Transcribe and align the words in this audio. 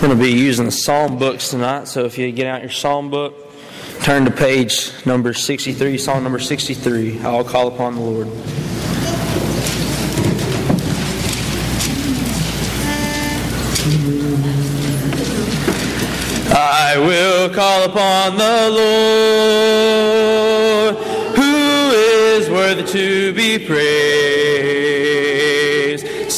going 0.00 0.16
to 0.16 0.24
be 0.24 0.30
using 0.32 0.64
the 0.64 0.72
psalm 0.72 1.18
books 1.18 1.50
tonight, 1.50 1.88
so 1.88 2.04
if 2.04 2.16
you 2.16 2.30
get 2.32 2.46
out 2.46 2.62
your 2.62 2.70
psalm 2.70 3.10
book, 3.10 3.34
turn 4.02 4.24
to 4.24 4.30
page 4.30 4.92
number 5.04 5.34
63, 5.34 5.98
psalm 5.98 6.22
number 6.22 6.38
63. 6.38 7.20
I'll 7.20 7.44
call 7.44 7.68
upon 7.68 7.96
the 7.96 8.00
Lord. 8.00 8.28
I 16.52 16.96
will 16.98 17.50
call 17.54 17.84
upon 17.84 18.36
the 18.36 18.70
Lord, 20.92 20.96
who 21.36 21.90
is 21.92 22.48
worthy 22.50 22.82
to 22.84 23.32
be 23.34 23.58
praised. 23.58 24.39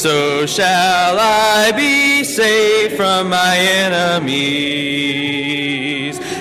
So 0.03 0.45
shall 0.45 1.17
I 1.17 1.71
be 1.71 2.25
saved 2.25 2.97
from 2.97 3.29
my 3.29 3.55
enemies. 3.57 4.19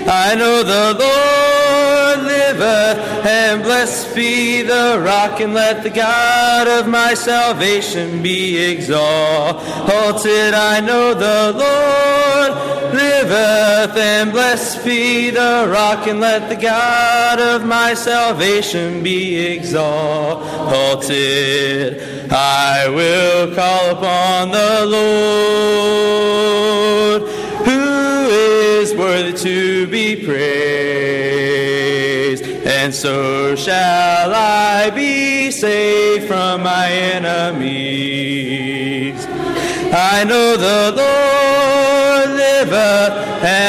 I 0.05 0.35
know 0.35 0.65
the 0.65 0.97
Lord 0.99 1.52
and 2.63 3.63
blessed 3.63 4.15
be 4.15 4.63
the 4.63 4.99
rock, 5.05 5.41
and 5.41 5.55
let 5.55 5.83
the 5.83 5.91
God 5.91 6.69
of 6.69 6.87
my 6.89 7.15
salvation 7.15 8.23
be 8.23 8.59
exalted. 8.73 10.55
I 10.55 10.81
know 10.81 11.15
the 11.15 11.53
Lord 11.57 12.53
liveth, 12.95 13.97
and 13.97 14.31
blessed 14.33 14.85
be 14.85 15.31
the 15.31 15.67
rock, 15.69 16.07
and 16.07 16.21
let 16.21 16.49
the 16.49 16.57
God 16.57 17.41
of 17.41 17.65
my 17.67 17.95
salvation 17.95 19.03
be 19.03 19.37
exalted. 19.55 20.43
I 22.31 22.89
will 22.89 23.55
call 23.55 23.91
upon 23.97 24.51
the 24.51 24.87
Lord, 25.97 27.23
who 27.67 28.29
is 28.31 28.95
worthy 28.95 29.33
to 29.33 29.87
be 29.87 30.17
praised, 30.25 31.62
and 32.83 32.93
so 32.93 33.55
shall 33.55 34.35
I 34.35 34.91
be 34.91 35.53
saved 35.53 36.27
from 36.27 36.65
my 36.65 36.91
enemies. 36.91 37.65
I 39.93 40.25
know 40.25 40.57
the 40.57 40.91
Lord 40.97 41.22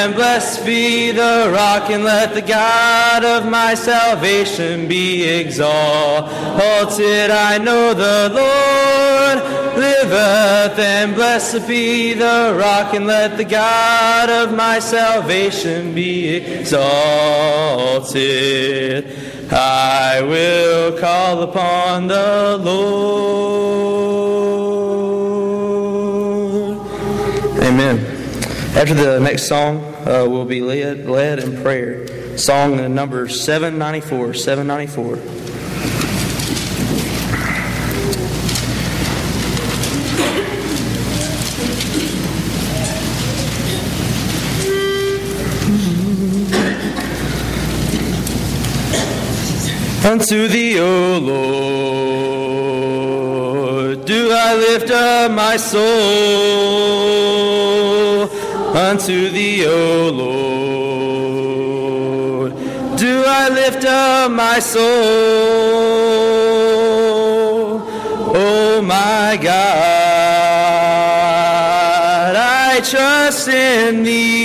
and 0.04 0.14
blessed 0.16 0.66
be 0.66 1.12
the 1.12 1.50
rock, 1.54 1.90
and 1.90 2.04
let 2.04 2.34
the 2.34 2.42
God 2.42 3.24
of 3.24 3.50
my 3.50 3.74
salvation 3.74 4.86
be 4.86 5.24
exalted. 5.24 5.72
I 7.32 7.58
know 7.58 7.94
the 7.94 8.30
Lord 8.34 9.38
liveth, 9.78 10.78
and 10.78 11.16
blessed 11.16 11.66
be 11.70 12.14
the 12.16 12.54
rock, 12.60 12.94
and 12.94 13.08
let 13.08 13.38
the 13.38 13.46
God 13.46 14.30
of 14.30 14.54
my 14.54 14.80
salvation 14.80 15.96
be 15.96 16.36
exalted. 16.36 16.84
I 19.54 20.22
will 20.22 21.00
call 21.00 21.44
upon 21.44 22.08
the 22.08 22.58
Lord. 22.58 22.84
Amen. 27.64 28.06
After 28.76 28.96
the 28.96 29.18
next 29.22 29.48
song, 29.48 29.93
uh, 30.06 30.28
we'll 30.30 30.46
be 30.46 30.62
led, 30.62 31.06
led 31.06 31.40
in 31.40 31.62
prayer. 31.62 32.38
Song 32.38 32.94
number 32.94 33.28
794. 33.28 34.34
794. 34.34 35.44
Unto 50.06 50.50
thee, 50.50 50.80
O 50.82 51.18
Lord, 53.88 54.06
do 54.06 54.32
I 54.34 54.54
lift 54.54 54.92
up 54.92 55.32
my 55.32 55.56
soul. 55.56 55.84
Unto 58.94 59.30
thee, 59.32 59.66
O 59.66 60.12
Lord, 62.44 62.54
do 62.96 63.24
I 63.26 63.50
lift 63.50 63.84
up 63.86 64.30
my 64.32 64.60
soul. 64.60 64.84
Oh 68.36 68.84
my 68.84 69.40
God, 69.42 69.56
I 72.36 72.82
trust 72.82 73.48
in 73.48 74.04
thee. 74.04 74.44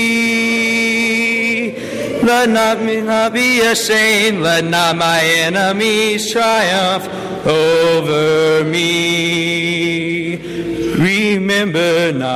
Let 2.23 2.49
not 2.49 2.81
me 2.81 3.03
not 3.03 3.35
be 3.35 3.61
ashamed, 3.61 4.41
let 4.41 4.65
not 4.65 4.97
my 4.97 5.21
enemies 5.23 6.33
triumph 6.33 7.07
over 7.47 8.65
me. 8.65 10.58
Remember 10.99 12.13
not 12.13 12.29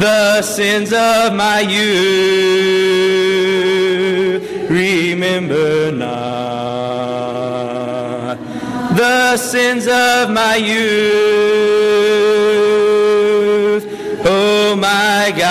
the 0.00 0.40
sins 0.40 0.90
of 0.90 1.34
my 1.34 1.60
youth. 1.60 1.92
Remember 4.70 5.92
not 5.92 6.12
the 8.96 9.36
sins 9.36 9.86
of 9.86 10.30
my 10.30 10.56
youth. 10.56 10.72
Oh 14.24 14.74
my 14.74 15.30
God, 15.36 15.50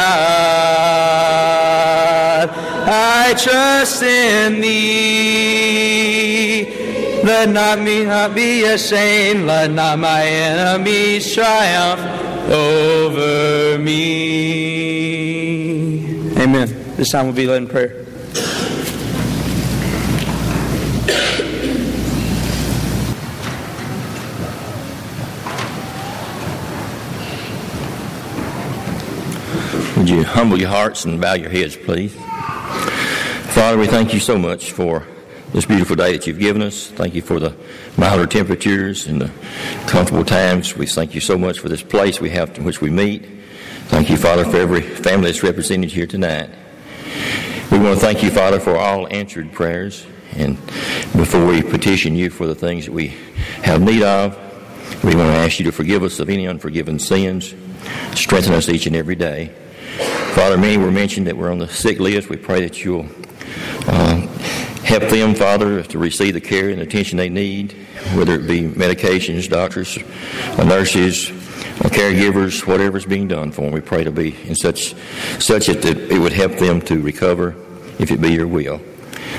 I 2.89 3.35
trust 3.37 4.01
in 4.01 4.59
thee. 4.59 6.01
Let 7.31 7.47
not 7.49 7.79
me 7.79 8.03
not 8.03 8.35
be 8.35 8.65
ashamed, 8.65 9.45
let 9.47 9.71
not 9.71 9.97
my 9.99 10.25
enemies 10.25 11.33
triumph 11.33 12.01
over 12.51 13.77
me. 13.77 14.81
Amen. 16.37 16.67
This 16.97 17.09
time 17.09 17.27
we'll 17.27 17.33
be 17.33 17.47
led 17.47 17.61
in 17.63 17.69
prayer. 17.69 18.05
Would 29.95 30.09
you 30.09 30.25
humble 30.25 30.59
your 30.59 30.67
hearts 30.67 31.05
and 31.05 31.21
bow 31.21 31.35
your 31.35 31.49
heads, 31.49 31.77
please? 31.77 32.13
Father, 33.53 33.77
we 33.77 33.87
thank 33.87 34.13
you 34.13 34.19
so 34.19 34.37
much 34.37 34.73
for 34.73 35.07
this 35.53 35.65
beautiful 35.65 35.97
day 35.97 36.13
that 36.13 36.25
you've 36.27 36.39
given 36.39 36.61
us. 36.61 36.87
Thank 36.87 37.13
you 37.13 37.21
for 37.21 37.39
the 37.39 37.55
milder 37.97 38.25
temperatures 38.25 39.07
and 39.07 39.21
the 39.21 39.31
comfortable 39.85 40.23
times. 40.23 40.77
We 40.77 40.85
thank 40.85 41.13
you 41.13 41.19
so 41.19 41.37
much 41.37 41.59
for 41.59 41.67
this 41.67 41.83
place 41.83 42.21
we 42.21 42.29
have 42.29 42.57
in 42.57 42.63
which 42.63 42.79
we 42.79 42.89
meet. 42.89 43.25
Thank 43.87 44.09
you, 44.09 44.15
Father, 44.15 44.45
for 44.45 44.57
every 44.57 44.81
family 44.81 45.25
that's 45.25 45.43
represented 45.43 45.91
here 45.91 46.07
tonight. 46.07 46.49
We 47.69 47.79
want 47.79 47.99
to 47.99 48.05
thank 48.05 48.23
you, 48.23 48.31
Father, 48.31 48.59
for 48.59 48.77
all 48.77 49.07
answered 49.13 49.51
prayers. 49.51 50.05
And 50.33 50.55
before 51.15 51.45
we 51.45 51.61
petition 51.61 52.15
you 52.15 52.29
for 52.29 52.47
the 52.47 52.55
things 52.55 52.85
that 52.85 52.93
we 52.93 53.07
have 53.63 53.81
need 53.81 54.03
of, 54.03 54.37
we 55.03 55.15
want 55.15 55.27
to 55.27 55.35
ask 55.35 55.59
you 55.59 55.65
to 55.65 55.71
forgive 55.73 56.03
us 56.03 56.19
of 56.21 56.29
any 56.29 56.47
unforgiven 56.47 56.97
sins. 56.99 57.53
Strengthen 58.13 58.53
us 58.53 58.69
each 58.69 58.85
and 58.85 58.95
every 58.95 59.15
day. 59.15 59.51
Father, 60.33 60.57
many 60.57 60.77
were 60.77 60.91
mentioned 60.91 61.27
that 61.27 61.35
were 61.35 61.51
on 61.51 61.57
the 61.57 61.67
sick 61.67 61.99
list. 61.99 62.29
We 62.29 62.37
pray 62.37 62.61
that 62.61 62.85
you'll 62.85 63.07
uh, 63.87 64.27
help 64.91 65.09
them, 65.09 65.33
Father, 65.33 65.83
to 65.83 65.97
receive 65.97 66.33
the 66.33 66.41
care 66.41 66.69
and 66.69 66.81
attention 66.81 67.17
they 67.17 67.29
need, 67.29 67.71
whether 68.13 68.35
it 68.35 68.45
be 68.45 68.63
medications, 68.63 69.49
doctors, 69.49 69.97
nurses, 70.57 71.29
caregivers, 71.79 72.95
is 72.97 73.05
being 73.05 73.29
done 73.29 73.53
for 73.53 73.61
them. 73.61 73.71
We 73.71 73.79
pray 73.79 74.03
to 74.03 74.11
be 74.11 74.35
in 74.43 74.53
such 74.53 74.93
such 75.39 75.67
that 75.67 75.85
it 75.85 76.19
would 76.19 76.33
help 76.33 76.57
them 76.57 76.81
to 76.81 77.01
recover, 77.01 77.55
if 77.99 78.11
it 78.11 78.19
be 78.19 78.33
your 78.33 78.47
will. 78.47 78.81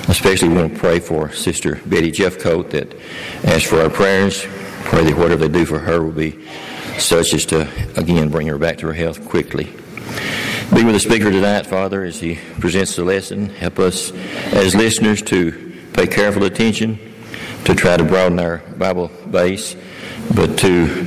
Especially, 0.09 0.49
we 0.49 0.55
want 0.55 0.73
to 0.73 0.81
pray 0.81 1.01
for 1.01 1.31
Sister 1.33 1.77
Betty 1.85 2.11
Jeffcoat 2.11 2.71
that 2.71 2.95
ask 3.45 3.69
for 3.69 3.79
our 3.83 3.91
prayers. 3.91 4.47
Pray 4.85 5.05
that 5.05 5.19
whatever 5.19 5.47
they 5.47 5.59
do 5.59 5.67
for 5.67 5.81
her 5.81 6.03
will 6.03 6.13
be 6.13 6.49
such 6.99 7.35
as 7.35 7.45
to 7.47 7.69
again 7.99 8.31
bring 8.31 8.47
her 8.47 8.57
back 8.57 8.79
to 8.79 8.87
her 8.87 8.95
health 8.95 9.23
quickly. 9.29 9.71
Be 10.75 10.85
with 10.85 10.95
the 10.95 11.01
speaker 11.01 11.31
tonight, 11.31 11.67
Father, 11.67 12.03
as 12.03 12.19
he 12.19 12.37
presents 12.59 12.97
the 12.97 13.05
lesson. 13.05 13.51
Help 13.51 13.79
us 13.79 14.11
as 14.55 14.75
listeners 14.75 15.21
to 15.23 15.75
pay 15.93 16.07
careful 16.07 16.45
attention, 16.45 16.99
to 17.67 17.75
try 17.75 17.99
to 17.99 18.05
broaden 18.05 18.41
our 18.41 18.59
Bible 18.79 19.11
base, 19.31 19.77
but 20.35 20.57
to, 20.61 21.07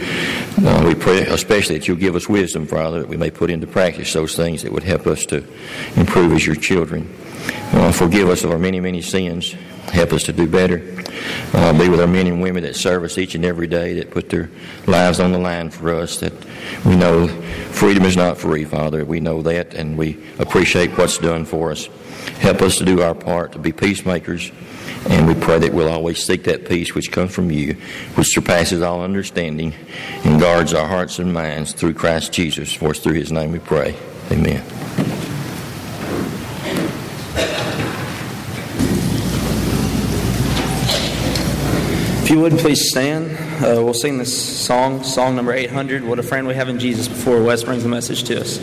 uh, 0.64 0.84
we 0.86 0.94
pray 0.94 1.22
especially 1.22 1.80
that 1.80 1.88
you'll 1.88 1.98
give 1.98 2.16
us 2.16 2.30
wisdom, 2.30 2.68
Father, 2.68 3.00
that 3.00 3.10
we 3.10 3.18
may 3.18 3.32
put 3.32 3.50
into 3.50 3.66
practice 3.66 4.14
those 4.14 4.36
things 4.36 4.62
that 4.62 4.72
would 4.72 4.84
help 4.84 5.08
us 5.08 5.26
to 5.26 5.44
improve 5.96 6.34
as 6.34 6.46
your 6.46 6.56
children. 6.56 7.12
Uh, 7.72 7.92
forgive 7.92 8.30
us 8.30 8.44
of 8.44 8.52
our 8.52 8.60
many, 8.60 8.80
many 8.80 9.02
sins. 9.02 9.56
Help 9.92 10.14
us 10.14 10.24
to 10.24 10.34
do 10.34 10.48
better. 10.48 10.84
Uh, 11.54 11.78
be 11.78 11.88
with 11.90 12.02
our 12.02 12.08
men 12.08 12.28
and 12.28 12.42
women 12.42 12.64
that 12.64 12.76
serve 12.76 13.04
us 13.04 13.18
each 13.18 13.36
and 13.36 13.46
every 13.46 13.68
day, 13.68 13.94
that 13.96 14.12
put 14.12 14.30
their 14.30 14.50
lives 14.88 15.20
on 15.20 15.32
the 15.32 15.38
line 15.38 15.70
for 15.70 15.94
us, 15.94 16.20
that 16.20 16.34
we 16.86 16.96
know 16.96 17.28
freedom 17.28 18.04
is 18.04 18.18
not 18.18 18.38
free, 18.38 18.66
Father. 18.66 19.06
We 19.06 19.20
know 19.20 19.42
that, 19.44 19.74
and 19.74 19.98
we 19.98 20.18
appreciate 20.40 20.92
what's 20.98 21.18
done 21.18 21.46
for 21.46 21.72
us. 21.72 21.88
Help 22.40 22.62
us 22.62 22.78
to 22.78 22.86
do 22.86 23.02
our 23.02 23.16
part 23.16 23.54
to 23.54 23.60
be 23.60 23.72
peacemakers, 23.72 24.52
and 25.10 25.28
we 25.28 25.36
pray 25.36 25.60
that 25.60 25.74
we'll 25.74 25.90
always 25.90 26.24
seek 26.24 26.44
that 26.46 26.68
peace 26.68 26.94
which 26.94 27.12
comes 27.12 27.34
from 27.34 27.52
you, 27.52 27.74
which 28.16 28.34
surpasses 28.34 28.82
all 28.82 29.02
understanding, 29.02 29.74
and 30.24 30.40
guards 30.40 30.74
our 30.74 30.88
hearts 30.88 31.20
and 31.20 31.34
minds 31.34 31.74
through 31.74 31.94
Christ 31.94 32.34
Jesus. 32.34 32.74
For 32.74 32.92
it's 32.92 33.00
through 33.00 33.14
his 33.14 33.32
name 33.32 33.52
we 33.52 33.60
pray. 33.60 33.96
Amen. 34.32 34.64
You 42.36 42.42
would 42.42 42.58
please 42.58 42.90
stand, 42.90 43.32
uh, 43.64 43.82
we'll 43.82 43.94
sing 43.94 44.18
this 44.18 44.66
song, 44.66 45.02
song 45.06 45.38
number 45.38 45.54
800, 45.54 46.04
What 46.04 46.20
a 46.20 46.24
Friend 46.24 46.46
We 46.46 46.54
Have 46.54 46.68
in 46.68 46.80
Jesus, 46.80 47.08
before 47.08 47.42
Wes 47.42 47.64
brings 47.64 47.82
the 47.84 47.88
message 47.88 48.26
to 48.26 48.42
us. 48.42 48.58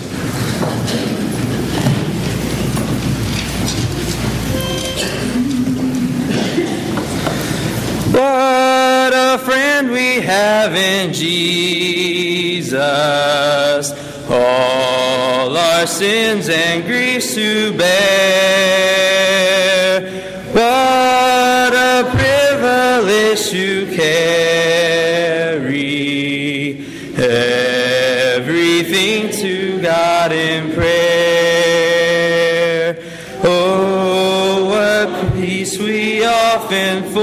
What 8.12 9.14
a 9.14 9.38
friend 9.38 9.90
we 9.90 10.20
have 10.20 10.74
in 10.74 11.14
Jesus, 11.14 12.74
all 14.28 15.56
our 15.56 15.86
sins 15.86 16.50
and 16.50 16.84
griefs 16.84 17.34
to 17.36 17.74
bear. 17.78 18.02
What 20.52 21.72
a 21.72 22.10
privilege 22.10 22.41
to 23.52 23.86
carry 23.94 24.32
everything 28.36 29.30
to 29.30 29.82
God 29.82 30.32
in 30.32 30.72
prayer. 30.72 31.02
Oh, 33.44 34.64
what 34.70 35.34
peace 35.34 35.78
we 35.78 36.24
often 36.24 37.02
forfeit. 37.12 37.22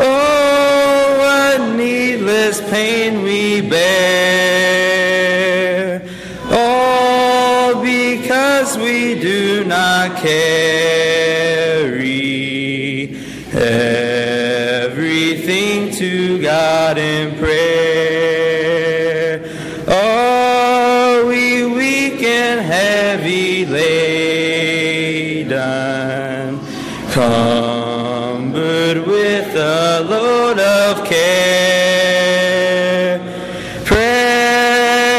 Oh, 0.00 1.18
what 1.20 1.60
needless 1.76 2.60
pain 2.70 3.22
we 3.22 3.60
bear. 3.60 4.82
All 6.50 7.80
because 7.80 8.76
we 8.76 9.14
do 9.20 9.64
not 9.64 10.16
carry 10.16 10.97
everything 14.88 15.90
to 15.92 16.40
God 16.40 16.96
in 16.98 17.36
prayer. 17.38 17.78
Are 19.88 21.24
we 21.24 21.64
weak 21.66 22.22
and 22.22 22.60
heavy 22.60 23.66
laden, 23.66 25.50
cumbered 27.10 28.98
with 29.06 29.56
a 29.56 30.00
load 30.08 30.58
of 30.60 31.04
care? 31.04 32.38
Precious 33.84 35.18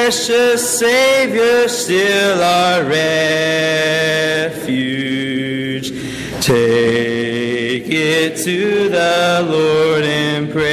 Savior, 0.80 1.68
still 1.68 2.42
our 2.42 2.84
refuge. 2.84 3.49
It 8.10 8.38
to 8.38 8.90
the 8.90 9.46
Lord 9.48 10.04
in 10.04 10.52
prayer. 10.52 10.72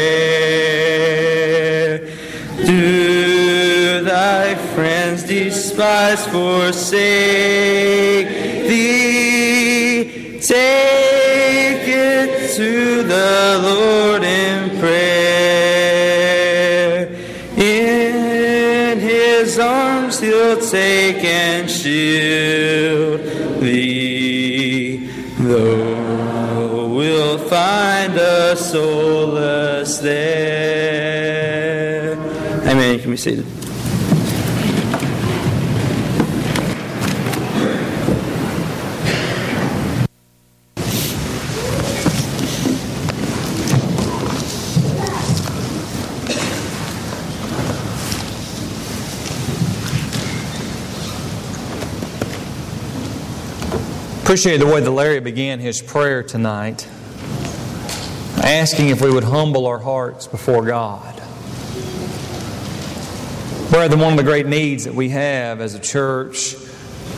Do 2.64 4.02
thy 4.02 4.54
friends 4.74 5.22
despise, 5.24 6.26
forsake 6.26 6.96
thee? 8.68 10.40
Take 10.40 11.86
it 11.86 12.54
to 12.56 13.02
the 13.02 13.60
Lord 13.62 14.22
in 14.24 14.78
prayer. 14.80 15.06
In 17.58 18.98
his 18.98 19.58
arms 19.58 20.20
he'll 20.20 20.60
take 20.60 21.22
and 21.24 21.70
shield 21.70 22.55
solace 28.76 29.98
there. 29.98 31.32
Amen. 32.68 32.94
You 32.94 33.00
can 33.00 33.10
be 33.10 33.16
seated. 33.16 33.46
Appreciate 54.22 54.58
the 54.58 54.66
way 54.66 54.80
that 54.82 54.90
Larry 54.90 55.20
began 55.20 55.60
his 55.60 55.80
prayer 55.80 56.22
tonight, 56.22 56.86
asking 58.46 58.90
if 58.90 59.00
we 59.00 59.10
would 59.10 59.24
humble 59.24 59.66
our 59.66 59.78
hearts 59.78 60.28
before 60.28 60.64
God. 60.64 61.14
Brethren, 63.70 64.00
one 64.00 64.12
of 64.12 64.16
the 64.16 64.22
great 64.22 64.46
needs 64.46 64.84
that 64.84 64.94
we 64.94 65.08
have 65.08 65.60
as 65.60 65.74
a 65.74 65.80
church, 65.80 66.54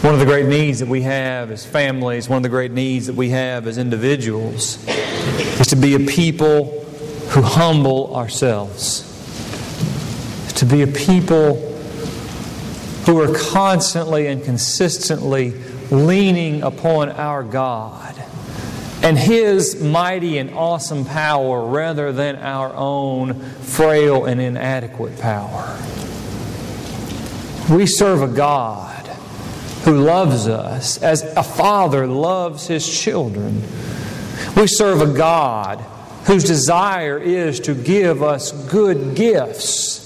one 0.01 0.15
of 0.15 0.21
the 0.21 0.27
great 0.27 0.47
needs 0.47 0.79
that 0.79 0.89
we 0.89 1.03
have 1.03 1.51
as 1.51 1.67
families, 1.67 2.31
one 2.31 2.39
of 2.39 2.43
the 2.43 2.49
great 2.49 2.73
needs 2.73 3.09
that 3.09 3.15
we 3.15 3.29
have 3.29 3.67
as 3.67 3.77
individuals 3.77 4.83
is 4.89 5.67
to 5.67 5.77
be 5.77 5.95
a 5.95 6.01
people 6.01 6.83
who 7.29 7.43
humble 7.43 8.17
ourselves. 8.17 9.05
To 10.55 10.65
be 10.65 10.81
a 10.81 10.87
people 10.87 11.57
who 13.05 13.21
are 13.21 13.35
constantly 13.35 14.29
and 14.29 14.43
consistently 14.43 15.51
leaning 15.91 16.63
upon 16.63 17.11
our 17.11 17.43
God 17.43 18.18
and 19.03 19.19
His 19.19 19.81
mighty 19.83 20.39
and 20.39 20.51
awesome 20.51 21.05
power 21.05 21.65
rather 21.65 22.13
than 22.13 22.37
our 22.37 22.73
own 22.75 23.35
frail 23.35 24.25
and 24.25 24.41
inadequate 24.41 25.19
power. 25.21 25.79
We 27.71 27.87
serve 27.87 28.23
a 28.23 28.29
God 28.29 29.07
who 29.85 30.01
loves 30.01 30.49
us 30.49 31.03
as 31.03 31.23
a 31.23 31.43
father 31.43 32.07
loves 32.07 32.67
his 32.67 32.87
children. 32.87 33.63
We 34.57 34.67
serve 34.67 35.01
a 35.01 35.15
God 35.15 35.81
whose 36.25 36.45
desire 36.45 37.19
is 37.19 37.61
to 37.61 37.75
give 37.75 38.23
us 38.23 38.53
good 38.69 39.15
gifts. 39.15 40.05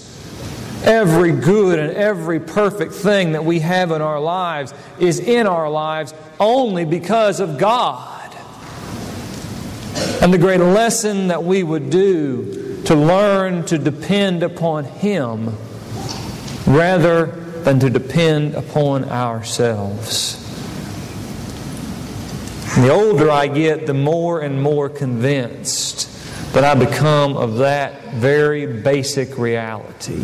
Every 0.84 1.32
good 1.32 1.78
and 1.78 1.92
every 1.96 2.38
perfect 2.40 2.92
thing 2.92 3.32
that 3.32 3.44
we 3.44 3.60
have 3.60 3.90
in 3.90 4.02
our 4.02 4.20
lives 4.20 4.74
is 4.98 5.18
in 5.18 5.46
our 5.46 5.70
lives 5.70 6.14
only 6.38 6.84
because 6.84 7.40
of 7.40 7.58
God. 7.58 8.11
And 10.22 10.32
the 10.32 10.38
great 10.38 10.60
lesson 10.60 11.26
that 11.28 11.42
we 11.42 11.64
would 11.64 11.90
do 11.90 12.80
to 12.84 12.94
learn 12.94 13.64
to 13.64 13.76
depend 13.76 14.44
upon 14.44 14.84
Him 14.84 15.56
rather 16.64 17.26
than 17.64 17.80
to 17.80 17.90
depend 17.90 18.54
upon 18.54 19.06
ourselves. 19.06 20.38
The 22.76 22.88
older 22.88 23.32
I 23.32 23.48
get, 23.48 23.88
the 23.88 23.94
more 23.94 24.40
and 24.40 24.62
more 24.62 24.88
convinced 24.88 26.08
that 26.54 26.62
I 26.62 26.76
become 26.76 27.36
of 27.36 27.56
that 27.58 28.14
very 28.14 28.80
basic 28.80 29.36
reality. 29.38 30.22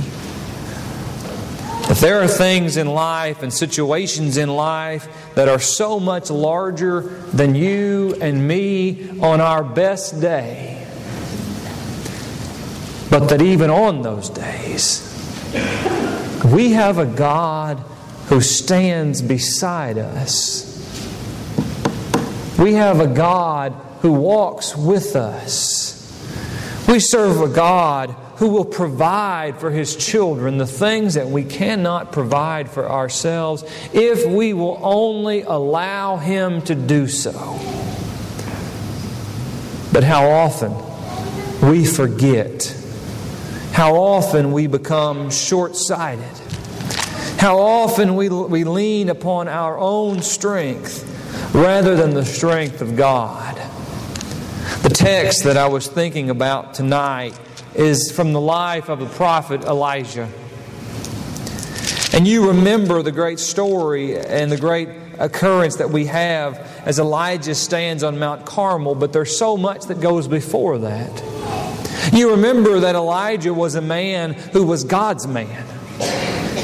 If 1.90 1.98
there 1.98 2.22
are 2.22 2.28
things 2.28 2.76
in 2.76 2.86
life 2.86 3.42
and 3.42 3.52
situations 3.52 4.36
in 4.36 4.48
life 4.48 5.08
that 5.38 5.48
are 5.48 5.60
so 5.60 6.00
much 6.00 6.30
larger 6.30 7.02
than 7.32 7.54
you 7.54 8.12
and 8.20 8.48
me 8.48 9.08
on 9.20 9.40
our 9.40 9.62
best 9.62 10.20
day, 10.20 10.84
but 13.08 13.28
that 13.28 13.40
even 13.40 13.70
on 13.70 14.02
those 14.02 14.30
days, 14.30 15.00
we 16.52 16.72
have 16.72 16.98
a 16.98 17.06
God 17.06 17.78
who 18.26 18.40
stands 18.40 19.22
beside 19.22 19.96
us. 19.96 20.66
We 22.58 22.72
have 22.72 22.98
a 22.98 23.06
God 23.06 23.74
who 24.00 24.14
walks 24.14 24.74
with 24.74 25.14
us. 25.14 25.94
We 26.88 26.98
serve 26.98 27.40
a 27.42 27.54
God 27.54 28.10
who 28.38 28.48
will 28.48 28.64
provide 28.64 29.58
for 29.58 29.70
His 29.70 29.96
children 29.96 30.58
the 30.58 30.66
things 30.66 31.14
that 31.14 31.26
we 31.26 31.42
cannot 31.42 32.12
provide 32.12 32.70
for 32.70 32.88
ourselves 32.88 33.64
if 33.92 34.24
we 34.26 34.52
will 34.52 34.78
only 34.80 35.42
allow 35.42 36.16
Him 36.16 36.62
to 36.62 36.74
do 36.76 37.08
so. 37.08 37.32
But 39.92 40.04
how 40.04 40.30
often 40.30 40.72
we 41.68 41.84
forget, 41.84 42.76
how 43.72 43.96
often 43.96 44.52
we 44.52 44.68
become 44.68 45.30
short 45.32 45.74
sighted, 45.74 46.24
how 47.38 47.58
often 47.58 48.14
we, 48.14 48.28
we 48.28 48.62
lean 48.62 49.08
upon 49.08 49.48
our 49.48 49.76
own 49.78 50.22
strength 50.22 51.04
rather 51.52 51.96
than 51.96 52.14
the 52.14 52.24
strength 52.24 52.82
of 52.82 52.94
God. 52.94 53.56
The 54.84 54.90
text 54.90 55.42
that 55.42 55.56
I 55.56 55.66
was 55.66 55.88
thinking 55.88 56.30
about 56.30 56.74
tonight 56.74 57.36
is 57.78 58.10
from 58.10 58.32
the 58.32 58.40
life 58.40 58.88
of 58.88 58.98
the 58.98 59.06
prophet 59.06 59.62
Elijah. 59.62 60.28
And 62.12 62.26
you 62.26 62.48
remember 62.48 63.02
the 63.02 63.12
great 63.12 63.38
story 63.38 64.18
and 64.18 64.50
the 64.50 64.56
great 64.56 64.88
occurrence 65.20 65.76
that 65.76 65.88
we 65.88 66.06
have 66.06 66.58
as 66.84 66.98
Elijah 66.98 67.54
stands 67.54 68.02
on 68.02 68.18
Mount 68.18 68.44
Carmel, 68.44 68.96
but 68.96 69.12
there's 69.12 69.38
so 69.38 69.56
much 69.56 69.84
that 69.84 70.00
goes 70.00 70.26
before 70.26 70.78
that. 70.78 72.12
You 72.12 72.32
remember 72.32 72.80
that 72.80 72.96
Elijah 72.96 73.54
was 73.54 73.76
a 73.76 73.80
man 73.80 74.32
who 74.32 74.66
was 74.66 74.82
God's 74.82 75.28
man. 75.28 75.64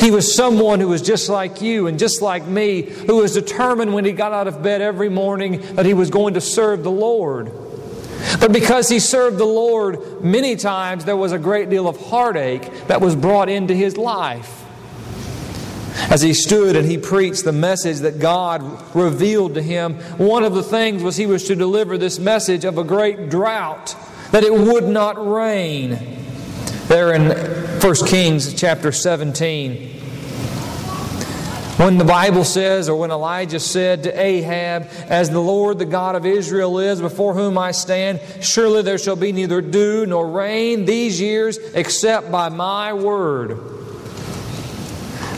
He 0.01 0.11
was 0.11 0.35
someone 0.35 0.81
who 0.81 0.89
was 0.89 1.01
just 1.01 1.29
like 1.29 1.63
you 1.63 1.87
and 1.87 1.97
just 1.97 2.23
like 2.23 2.45
me, 2.45 2.83
who 2.83 3.17
was 3.17 3.35
determined 3.35 3.95
when 3.95 4.05
he 4.05 4.11
got 4.11 4.33
out 4.33 4.49
of 4.49 4.65
bed 4.65 4.83
every 4.83 5.09
morning 5.09 5.61
that 5.77 5.87
he 5.87 5.95
was 5.95 6.11
going 6.11 6.35
to 6.35 6.41
serve 6.41 6.83
the 6.83 6.91
Lord. 6.91 7.53
But 8.41 8.53
because 8.53 8.89
he 8.89 8.99
served 8.99 9.39
the 9.39 9.45
Lord 9.45 10.14
many 10.25 10.57
times, 10.57 11.05
there 11.05 11.17
was 11.17 11.33
a 11.33 11.39
great 11.39 11.71
deal 11.71 11.87
of 11.87 12.01
heartache 12.09 12.87
that 12.89 13.01
was 13.01 13.15
brought 13.15 13.49
into 13.49 13.75
his 13.75 13.97
life. 13.97 14.63
As 16.11 16.23
he 16.23 16.35
stood 16.35 16.75
and 16.77 16.87
he 16.87 16.99
preached 16.99 17.45
the 17.45 17.53
message 17.53 17.99
that 17.99 18.19
God 18.19 18.63
revealed 18.95 19.55
to 19.55 19.63
him, 19.63 19.95
one 20.19 20.43
of 20.43 20.55
the 20.55 20.63
things 20.63 21.03
was 21.03 21.17
he 21.17 21.27
was 21.27 21.45
to 21.45 21.55
deliver 21.55 21.97
this 21.97 22.19
message 22.19 22.65
of 22.65 22.79
a 22.79 22.85
great 22.85 23.31
drought, 23.31 23.95
that 24.33 24.43
it 24.43 24.53
would 24.53 24.89
not 24.89 25.25
rain. 25.25 25.99
There 26.89 27.13
in 27.13 27.31
1 27.81 27.95
Kings 28.07 28.53
chapter 28.55 28.93
17. 28.93 29.94
When 31.77 31.99
the 31.99 32.05
Bible 32.05 32.45
says, 32.45 32.89
or 32.89 32.97
when 32.97 33.11
Elijah 33.11 33.59
said 33.59 34.05
to 34.05 34.21
Ahab, 34.21 34.87
As 35.09 35.29
the 35.29 35.41
Lord, 35.41 35.81
the 35.81 35.85
God 35.85 36.15
of 36.15 36.25
Israel, 36.25 36.79
is 36.79 37.01
before 37.01 37.35
whom 37.35 37.59
I 37.59 37.73
stand, 37.73 38.21
surely 38.41 38.83
there 38.83 38.97
shall 38.97 39.17
be 39.17 39.33
neither 39.33 39.61
dew 39.61 40.07
nor 40.07 40.31
rain 40.31 40.85
these 40.85 41.21
years 41.21 41.59
except 41.59 42.31
by 42.31 42.49
my 42.49 42.93
word. 42.93 43.59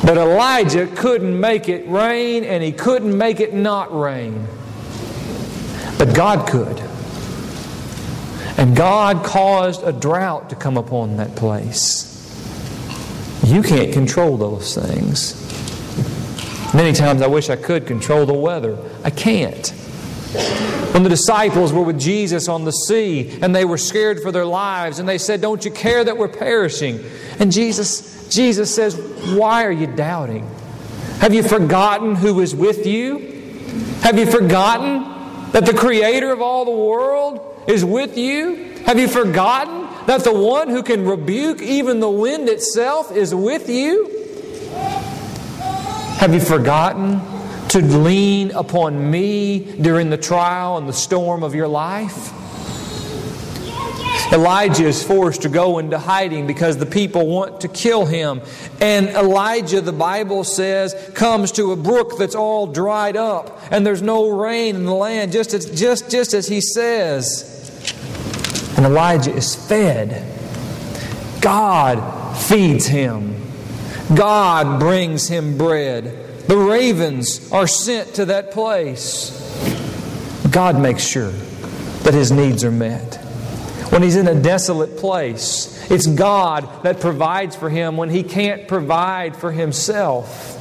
But 0.05 0.19
Elijah 0.19 0.87
couldn't 0.89 1.41
make 1.41 1.71
it 1.71 1.89
rain 1.89 2.45
and 2.45 2.63
he 2.63 2.71
couldn't 2.71 3.17
make 3.17 3.41
it 3.41 3.55
not 3.55 3.99
rain. 3.99 4.47
But 5.99 6.15
God 6.15 6.47
could. 6.47 6.81
And 8.59 8.77
God 8.77 9.25
caused 9.25 9.83
a 9.85 9.93
drought 9.93 10.51
to 10.51 10.57
come 10.57 10.77
upon 10.77 11.17
that 11.17 11.35
place. 11.35 12.13
You 13.43 13.63
can't 13.63 13.95
control 13.95 14.37
those 14.37 14.75
things. 14.75 15.46
Many 16.77 16.93
times 16.93 17.23
I 17.23 17.27
wish 17.27 17.49
I 17.49 17.57
could 17.57 17.87
control 17.87 18.27
the 18.27 18.35
weather. 18.35 18.77
I 19.03 19.09
can't. 19.09 19.67
When 20.93 21.05
the 21.05 21.09
disciples 21.09 21.73
were 21.73 21.81
with 21.81 21.99
Jesus 21.99 22.49
on 22.49 22.67
the 22.67 22.71
sea 22.71 23.39
and 23.41 23.57
they 23.57 23.65
were 23.65 23.79
scared 23.79 24.21
for 24.21 24.31
their 24.31 24.45
lives 24.45 24.99
and 24.99 25.09
they 25.09 25.17
said, 25.17 25.41
Don't 25.41 25.65
you 25.65 25.71
care 25.71 26.05
that 26.05 26.19
we're 26.19 26.29
perishing? 26.29 27.03
And 27.39 27.51
Jesus, 27.51 28.29
Jesus 28.29 28.75
says, 28.75 28.95
Why 29.35 29.65
are 29.65 29.73
you 29.73 29.87
doubting? 29.87 30.47
Have 31.21 31.33
you 31.33 31.43
forgotten 31.43 32.15
who 32.15 32.41
is 32.41 32.55
with 32.55 32.87
you? 32.87 33.21
Have 34.03 34.19
you 34.19 34.27
forgotten 34.27 35.51
that 35.53 35.65
the 35.65 35.73
Creator 35.73 36.31
of 36.31 36.43
all 36.43 36.67
the 36.67 36.71
world 36.73 37.65
is 37.67 37.87
with 37.87 38.19
you? 38.19 38.75
Have 38.85 38.99
you 38.99 39.09
forgotten 39.09 39.89
that 40.05 40.25
the 40.25 40.35
one 40.35 40.69
who 40.69 40.83
can 40.83 41.07
rebuke 41.07 41.63
even 41.63 42.01
the 42.01 42.11
wind 42.11 42.51
itself 42.51 43.13
is 43.13 43.35
with 43.35 43.71
you? 43.71 44.26
Have 46.19 46.33
you 46.33 46.41
forgotten 46.41 47.21
to 47.69 47.81
lean 47.81 48.51
upon 48.53 49.11
me 49.11 49.59
during 49.83 50.09
the 50.09 50.17
trial 50.17 50.79
and 50.79 50.89
the 50.89 50.93
storm 50.95 51.43
of 51.43 51.55
your 51.55 51.69
life? 51.69 52.33
Elijah 54.33 54.87
is 54.87 55.05
forced 55.05 55.43
to 55.43 55.51
go 55.51 55.79
into 55.79 55.99
hiding 55.99 56.47
because 56.47 56.79
the 56.79 56.87
people 56.87 57.27
want 57.27 57.61
to 57.61 57.69
kill 57.69 58.07
him. 58.07 58.41
And 58.81 59.09
Elijah, 59.09 59.83
the 59.83 59.93
Bible 59.93 60.43
says, 60.43 60.95
comes 61.15 61.53
to 61.53 61.73
a 61.73 61.77
brook 61.77 62.17
that's 62.19 62.35
all 62.35 62.67
dried 62.67 63.17
up 63.17 63.61
and 63.71 63.87
there's 63.87 64.03
no 64.03 64.31
rain 64.31 64.75
in 64.75 64.87
the 64.87 64.95
land, 64.95 65.33
just 65.33 65.53
as, 65.53 65.71
just, 65.79 66.11
just 66.11 66.33
as 66.33 66.49
he 66.49 66.63
says. 66.63 67.53
And 68.79 68.87
Elijah 68.87 69.35
is 69.35 69.55
fed. 69.55 70.25
God 71.43 72.37
feeds 72.39 72.87
him. 72.87 73.46
God 74.15 74.79
brings 74.79 75.29
him 75.29 75.59
bread. 75.59 76.05
The 76.47 76.57
ravens 76.57 77.51
are 77.51 77.67
sent 77.67 78.15
to 78.15 78.27
that 78.27 78.53
place. 78.53 79.33
God 80.51 80.79
makes 80.79 81.05
sure 81.05 81.33
that 82.05 82.15
his 82.15 82.31
needs 82.31 82.63
are 82.63 82.71
met. 82.71 83.17
When 83.91 84.03
he's 84.03 84.17
in 84.17 84.29
a 84.29 84.41
desolate 84.41 84.97
place, 84.97 85.91
it's 85.91 86.07
God 86.07 86.83
that 86.83 87.01
provides 87.01 87.57
for 87.57 87.69
him 87.69 87.97
when 87.97 88.11
he 88.11 88.23
can't 88.23 88.69
provide 88.69 89.37
for 89.37 89.51
himself. 89.51 90.53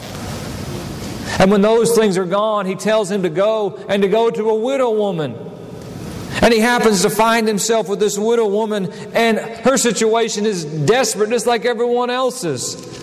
And 1.39 1.51
when 1.51 1.61
those 1.61 1.95
things 1.95 2.17
are 2.17 2.25
gone, 2.25 2.65
he 2.65 2.75
tells 2.75 3.11
him 3.11 3.23
to 3.23 3.29
go 3.29 3.75
and 3.89 4.01
to 4.01 4.07
go 4.07 4.29
to 4.29 4.49
a 4.49 4.55
widow 4.55 4.91
woman. 4.91 5.35
And 6.41 6.53
he 6.53 6.59
happens 6.59 7.01
to 7.03 7.09
find 7.09 7.47
himself 7.47 7.89
with 7.89 7.99
this 7.99 8.17
widow 8.17 8.47
woman, 8.47 8.91
and 9.13 9.37
her 9.37 9.77
situation 9.77 10.45
is 10.45 10.65
desperate, 10.65 11.29
just 11.29 11.47
like 11.47 11.65
everyone 11.65 12.09
else's. 12.09 12.94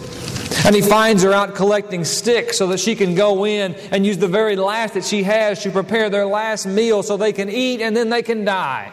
And 0.64 0.75
he 0.75 0.82
finds 0.82 1.23
her 1.23 1.32
out 1.32 1.54
collecting 1.54 2.04
sticks 2.04 2.59
so 2.59 2.66
that 2.68 2.80
she 2.80 2.94
can 2.94 3.14
go 3.14 3.44
in 3.47 3.75
and 3.90 4.06
use 4.06 4.18
the 4.18 4.28
very 4.28 4.56
last 4.56 4.94
that 4.94 5.04
she 5.04 5.23
has 5.23 5.62
to 5.62 5.71
prepare 5.71 6.11
their 6.11 6.26
last 6.26 6.66
meal 6.66 7.02
so 7.02 7.16
they 7.16 7.32
can 7.32 7.49
eat 7.49 7.80
and 7.80 7.97
then 7.97 8.11
they 8.11 8.23
can 8.23 8.44
die. 8.44 8.92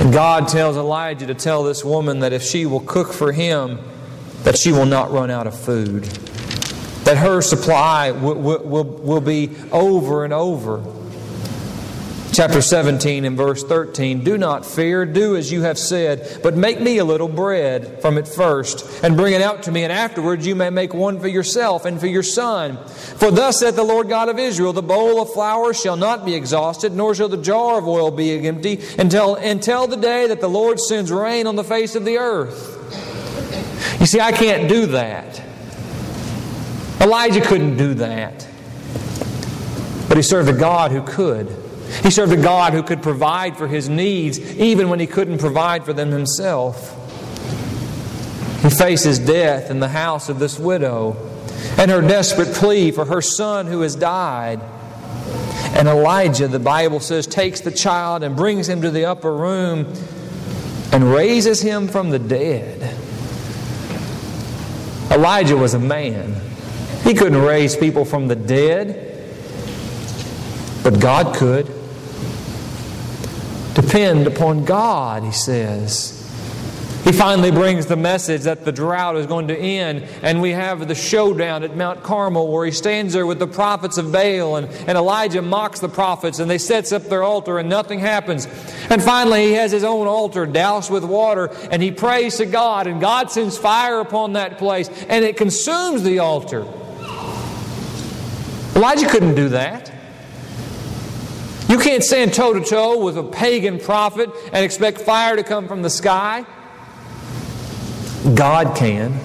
And 0.00 0.12
God 0.12 0.48
tells 0.48 0.76
Elijah 0.76 1.26
to 1.26 1.34
tell 1.34 1.64
this 1.64 1.84
woman 1.84 2.20
that 2.20 2.32
if 2.32 2.42
she 2.42 2.66
will 2.66 2.80
cook 2.80 3.12
for 3.12 3.32
him, 3.32 3.78
that 4.44 4.56
she 4.56 4.70
will 4.72 4.86
not 4.86 5.10
run 5.10 5.30
out 5.30 5.46
of 5.46 5.58
food. 5.58 6.04
That 7.04 7.16
her 7.16 7.40
supply 7.40 8.12
will, 8.12 8.36
will, 8.36 8.84
will 8.84 9.20
be 9.20 9.56
over 9.72 10.24
and 10.24 10.32
over 10.32 10.82
chapter 12.38 12.62
17 12.62 13.24
and 13.24 13.36
verse 13.36 13.64
13 13.64 14.22
Do 14.22 14.38
not 14.38 14.64
fear, 14.64 15.04
do 15.04 15.34
as 15.34 15.50
you 15.50 15.62
have 15.62 15.76
said, 15.76 16.38
but 16.40 16.56
make 16.56 16.80
me 16.80 16.98
a 16.98 17.04
little 17.04 17.26
bread 17.26 18.00
from 18.00 18.16
it 18.16 18.28
first, 18.28 19.02
and 19.02 19.16
bring 19.16 19.34
it 19.34 19.42
out 19.42 19.64
to 19.64 19.72
me, 19.72 19.82
and 19.82 19.92
afterwards 19.92 20.46
you 20.46 20.54
may 20.54 20.70
make 20.70 20.94
one 20.94 21.18
for 21.18 21.26
yourself 21.26 21.84
and 21.84 21.98
for 21.98 22.06
your 22.06 22.22
son. 22.22 22.76
For 22.86 23.32
thus 23.32 23.58
saith 23.58 23.74
the 23.74 23.82
Lord 23.82 24.08
God 24.08 24.28
of 24.28 24.38
Israel 24.38 24.72
The 24.72 24.82
bowl 24.82 25.20
of 25.20 25.32
flour 25.32 25.74
shall 25.74 25.96
not 25.96 26.24
be 26.24 26.36
exhausted, 26.36 26.92
nor 26.92 27.12
shall 27.12 27.28
the 27.28 27.38
jar 27.38 27.78
of 27.78 27.88
oil 27.88 28.12
be 28.12 28.46
empty, 28.46 28.78
until, 29.00 29.34
until 29.34 29.88
the 29.88 29.96
day 29.96 30.28
that 30.28 30.40
the 30.40 30.48
Lord 30.48 30.78
sends 30.78 31.10
rain 31.10 31.48
on 31.48 31.56
the 31.56 31.64
face 31.64 31.96
of 31.96 32.04
the 32.04 32.18
earth. 32.18 32.76
You 33.98 34.06
see, 34.06 34.20
I 34.20 34.30
can't 34.30 34.68
do 34.68 34.86
that. 34.86 35.42
Elijah 37.00 37.40
couldn't 37.40 37.76
do 37.78 37.94
that. 37.94 38.46
But 40.06 40.16
he 40.16 40.22
served 40.22 40.48
a 40.48 40.56
God 40.56 40.92
who 40.92 41.02
could. 41.02 41.57
He 42.02 42.10
served 42.10 42.32
a 42.32 42.36
God 42.36 42.72
who 42.72 42.82
could 42.82 43.02
provide 43.02 43.56
for 43.56 43.66
his 43.66 43.88
needs 43.88 44.38
even 44.56 44.88
when 44.88 45.00
he 45.00 45.06
couldn't 45.06 45.38
provide 45.38 45.84
for 45.84 45.92
them 45.92 46.10
himself. 46.10 46.94
He 48.62 48.70
faces 48.70 49.18
death 49.18 49.70
in 49.70 49.80
the 49.80 49.88
house 49.88 50.28
of 50.28 50.38
this 50.38 50.58
widow 50.58 51.16
and 51.78 51.90
her 51.90 52.00
desperate 52.00 52.54
plea 52.54 52.90
for 52.90 53.04
her 53.04 53.22
son 53.22 53.66
who 53.66 53.80
has 53.82 53.94
died. 53.94 54.60
And 55.74 55.86
Elijah, 55.86 56.48
the 56.48 56.58
Bible 56.58 57.00
says, 57.00 57.26
takes 57.26 57.60
the 57.60 57.70
child 57.70 58.22
and 58.22 58.34
brings 58.36 58.68
him 58.68 58.82
to 58.82 58.90
the 58.90 59.04
upper 59.04 59.32
room 59.32 59.86
and 60.92 61.12
raises 61.12 61.60
him 61.60 61.88
from 61.88 62.10
the 62.10 62.18
dead. 62.18 62.96
Elijah 65.10 65.56
was 65.56 65.74
a 65.74 65.78
man. 65.78 66.34
He 67.04 67.14
couldn't 67.14 67.40
raise 67.40 67.76
people 67.76 68.04
from 68.04 68.28
the 68.28 68.36
dead, 68.36 69.17
but 70.88 71.00
God 71.00 71.36
could. 71.36 71.66
Depend 73.74 74.26
upon 74.26 74.64
God, 74.64 75.22
he 75.22 75.32
says. 75.32 76.14
He 77.04 77.12
finally 77.12 77.50
brings 77.50 77.84
the 77.84 77.96
message 77.96 78.44
that 78.44 78.64
the 78.64 78.72
drought 78.72 79.16
is 79.16 79.26
going 79.26 79.48
to 79.48 79.58
end, 79.58 80.08
and 80.22 80.40
we 80.40 80.52
have 80.52 80.88
the 80.88 80.94
showdown 80.94 81.62
at 81.62 81.76
Mount 81.76 82.02
Carmel 82.02 82.50
where 82.50 82.64
he 82.64 82.72
stands 82.72 83.12
there 83.12 83.26
with 83.26 83.38
the 83.38 83.46
prophets 83.46 83.98
of 83.98 84.10
Baal, 84.10 84.56
and, 84.56 84.66
and 84.88 84.96
Elijah 84.96 85.42
mocks 85.42 85.80
the 85.80 85.90
prophets, 85.90 86.38
and 86.38 86.50
they 86.50 86.56
sets 86.56 86.90
up 86.90 87.02
their 87.02 87.22
altar, 87.22 87.58
and 87.58 87.68
nothing 87.68 87.98
happens. 87.98 88.46
And 88.88 89.02
finally, 89.02 89.44
he 89.44 89.52
has 89.52 89.70
his 89.70 89.84
own 89.84 90.06
altar 90.06 90.46
doused 90.46 90.90
with 90.90 91.04
water, 91.04 91.50
and 91.70 91.82
he 91.82 91.90
prays 91.90 92.38
to 92.38 92.46
God, 92.46 92.86
and 92.86 92.98
God 92.98 93.30
sends 93.30 93.58
fire 93.58 94.00
upon 94.00 94.32
that 94.32 94.56
place, 94.56 94.88
and 95.10 95.22
it 95.22 95.36
consumes 95.36 96.02
the 96.02 96.20
altar. 96.20 96.62
Elijah 98.74 99.06
couldn't 99.06 99.34
do 99.34 99.50
that. 99.50 99.92
You 101.68 101.78
can't 101.78 102.02
stand 102.02 102.32
toe 102.32 102.54
to 102.54 102.64
toe 102.64 103.04
with 103.04 103.18
a 103.18 103.22
pagan 103.22 103.78
prophet 103.78 104.30
and 104.52 104.64
expect 104.64 105.02
fire 105.02 105.36
to 105.36 105.42
come 105.42 105.68
from 105.68 105.82
the 105.82 105.90
sky. 105.90 106.46
God 108.34 108.74
can. 108.76 109.20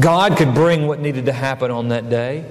God 0.00 0.38
could 0.38 0.54
bring 0.54 0.86
what 0.86 1.00
needed 1.00 1.26
to 1.26 1.32
happen 1.32 1.70
on 1.70 1.88
that 1.88 2.08
day. 2.08 2.46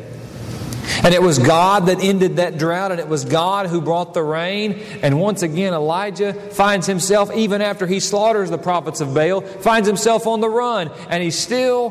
And 1.03 1.13
it 1.13 1.21
was 1.21 1.39
God 1.39 1.87
that 1.87 2.03
ended 2.03 2.35
that 2.35 2.59
drought, 2.59 2.91
and 2.91 2.99
it 2.99 3.07
was 3.07 3.25
God 3.25 3.67
who 3.67 3.81
brought 3.81 4.13
the 4.13 4.21
rain. 4.21 4.79
And 5.01 5.19
once 5.19 5.41
again, 5.41 5.73
Elijah 5.73 6.33
finds 6.33 6.85
himself, 6.85 7.33
even 7.35 7.61
after 7.61 7.87
he 7.87 7.99
slaughters 7.99 8.51
the 8.51 8.59
prophets 8.59 9.01
of 9.01 9.13
Baal, 9.13 9.41
finds 9.41 9.87
himself 9.87 10.27
on 10.27 10.39
the 10.39 10.49
run. 10.49 10.91
And 11.09 11.23
he's 11.23 11.37
still, 11.37 11.89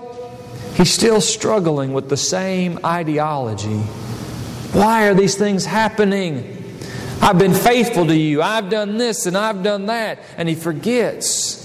he's 0.75 0.93
still 0.93 1.21
struggling 1.21 1.93
with 1.93 2.09
the 2.09 2.17
same 2.17 2.79
ideology. 2.85 3.79
Why 4.73 5.09
are 5.09 5.15
these 5.15 5.35
things 5.35 5.65
happening? 5.65 6.60
I've 7.21 7.39
been 7.39 7.55
faithful 7.55 8.07
to 8.07 8.17
you. 8.17 8.41
I've 8.41 8.71
done 8.71 8.97
this 8.97 9.27
and 9.27 9.37
I've 9.37 9.63
done 9.63 9.87
that. 9.87 10.21
And 10.37 10.49
he 10.49 10.55
forgets. 10.55 11.61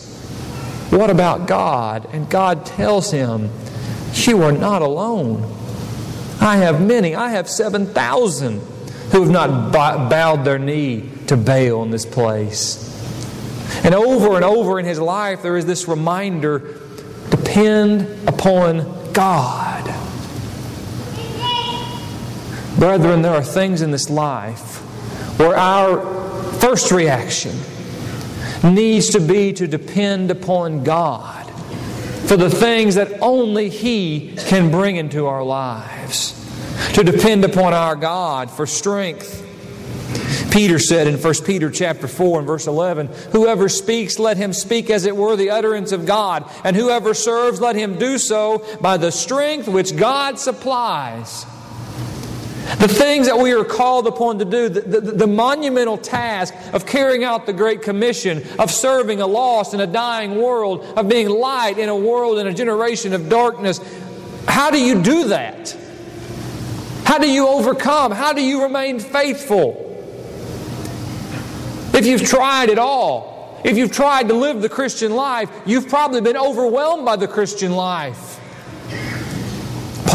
What 0.92 1.10
about 1.10 1.48
God? 1.48 2.08
And 2.12 2.30
God 2.30 2.66
tells 2.66 3.12
him, 3.12 3.50
You 4.14 4.44
are 4.44 4.52
not 4.52 4.82
alone. 4.82 5.52
I 6.42 6.58
have 6.58 6.82
many. 6.82 7.16
I 7.16 7.30
have 7.30 7.50
7,000 7.50 8.60
who 9.12 9.22
have 9.22 9.32
not 9.32 9.72
bowed 9.72 10.44
their 10.44 10.60
knee 10.60 11.10
to 11.28 11.38
Baal 11.38 11.84
in 11.84 11.92
this 11.92 12.06
place. 12.06 12.84
And 13.84 13.96
over 13.96 14.36
and 14.36 14.44
over 14.44 14.80
in 14.80 14.86
his 14.86 15.00
life, 15.00 15.42
there 15.42 15.58
is 15.58 15.66
this 15.66 15.88
reminder 15.88 16.80
depend 17.30 18.28
upon 18.28 19.14
God. 19.14 19.84
Brethren, 22.78 23.22
there 23.22 23.34
are 23.34 23.44
things 23.44 23.82
in 23.82 23.92
this 23.92 24.10
life 24.10 24.85
where 25.38 25.56
our 25.56 26.02
first 26.60 26.92
reaction 26.92 27.56
needs 28.64 29.10
to 29.10 29.20
be 29.20 29.54
to 29.54 29.68
depend 29.68 30.32
upon 30.32 30.84
God 30.84 31.46
for 32.26 32.38
the 32.38 32.50
things 32.50 32.96
that 32.96 33.22
only 33.22 33.70
He 33.70 34.36
can 34.36 34.72
bring 34.72 34.96
into 34.96 35.28
our 35.28 35.44
lives, 35.44 36.34
to 36.94 37.04
depend 37.04 37.44
upon 37.44 37.74
our 37.74 37.96
God 37.96 38.50
for 38.50 38.66
strength. 38.66 39.44
Peter 40.52 40.80
said 40.80 41.06
in 41.08 41.22
1 41.22 41.34
Peter 41.46 41.70
chapter 41.70 42.08
4 42.08 42.40
and 42.40 42.48
verse 42.48 42.66
11, 42.66 43.08
Whoever 43.34 43.68
speaks, 43.68 44.18
let 44.18 44.38
him 44.38 44.54
speak 44.54 44.90
as 44.90 45.06
it 45.06 45.16
were 45.16 45.36
the 45.36 45.50
utterance 45.50 45.92
of 45.92 46.06
God, 46.06 46.50
and 46.64 46.76
whoever 46.76 47.14
serves, 47.14 47.60
let 47.60 47.76
him 47.76 48.00
do 48.00 48.18
so 48.18 48.66
by 48.80 48.96
the 48.96 49.12
strength 49.12 49.68
which 49.68 49.98
God 49.98 50.40
supplies 50.40 51.46
the 52.66 52.88
things 52.88 53.28
that 53.28 53.38
we 53.38 53.52
are 53.54 53.64
called 53.64 54.08
upon 54.08 54.40
to 54.40 54.46
do, 54.46 54.70
the, 54.70 54.82
the, 54.82 55.00
the, 55.00 55.28
monumental 55.28 56.00
task 56.00 56.54
of 56.74 56.86
carrying 56.88 57.24
out 57.24 57.46
the 57.46 57.54
Great 57.54 57.84
Commission, 57.84 58.44
of 58.58 58.72
serving 58.72 59.22
a 59.22 59.28
lost 59.28 59.74
and 59.74 59.82
a 59.84 59.88
dying 59.88 60.42
world, 60.42 60.84
of 60.98 61.08
being 61.08 61.30
light 61.30 61.78
in 61.78 61.90
a 61.90 61.96
world 61.96 62.40
and 62.40 62.50
a 62.50 62.54
generation 62.54 63.14
of 63.14 63.30
darkness. 63.30 63.80
How 64.48 64.72
do 64.72 64.84
you 64.84 65.04
do 65.04 65.28
that? 65.28 65.78
How 67.04 67.20
do 67.20 67.30
you 67.30 67.48
overcome? 67.48 68.12
How 68.12 68.34
do 68.34 68.42
you 68.42 68.64
remain 68.64 69.00
faithful? 69.00 69.82
If 71.94 72.08
you've 72.08 72.24
tried 72.24 72.70
it 72.70 72.80
all, 72.80 73.62
if 73.64 73.78
you've 73.78 73.92
tried 73.92 74.28
to 74.30 74.34
live 74.34 74.62
the 74.62 74.70
Christian 74.70 75.16
life, 75.16 75.52
you've 75.68 75.88
probably 75.88 76.22
been 76.22 76.38
overwhelmed 76.38 77.06
by 77.06 77.16
the 77.16 77.28
Christian 77.28 77.74
life. 77.74 78.40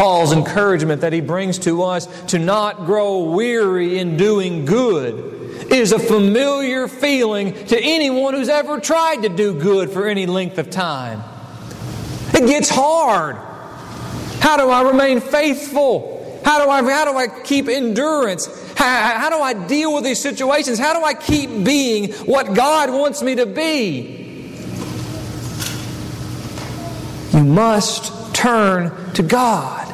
Paul's 0.00 0.32
encouragement 0.32 1.02
that 1.02 1.12
he 1.12 1.20
brings 1.20 1.58
to 1.58 1.82
us 1.82 2.06
to 2.28 2.38
not 2.38 2.86
grow 2.86 3.24
weary 3.24 3.98
in 3.98 4.16
doing 4.16 4.64
good 4.64 5.70
is 5.70 5.92
a 5.92 5.98
familiar 5.98 6.88
feeling 6.88 7.52
to 7.66 7.78
anyone 7.78 8.32
who's 8.32 8.48
ever 8.48 8.80
tried 8.80 9.24
to 9.24 9.28
do 9.28 9.52
good 9.52 9.90
for 9.90 10.08
any 10.08 10.24
length 10.24 10.56
of 10.56 10.70
time. 10.70 11.22
It 12.32 12.46
gets 12.46 12.70
hard. 12.70 13.36
How 14.40 14.56
do 14.56 14.70
I 14.70 14.88
remain 14.88 15.20
faithful? 15.20 16.40
How 16.46 16.64
do 16.64 16.70
I, 16.70 16.82
how 16.82 17.04
do 17.04 17.18
I 17.18 17.42
keep 17.42 17.68
endurance? 17.68 18.46
How, 18.78 19.18
how 19.18 19.28
do 19.28 19.36
I 19.36 19.52
deal 19.52 19.94
with 19.94 20.04
these 20.04 20.22
situations? 20.22 20.78
How 20.78 20.98
do 20.98 21.04
I 21.04 21.12
keep 21.12 21.62
being 21.62 22.10
what 22.24 22.54
God 22.54 22.88
wants 22.88 23.22
me 23.22 23.34
to 23.34 23.44
be? 23.44 24.16
You 27.34 27.44
must 27.44 28.34
turn 28.34 29.12
to 29.12 29.22
God. 29.22 29.89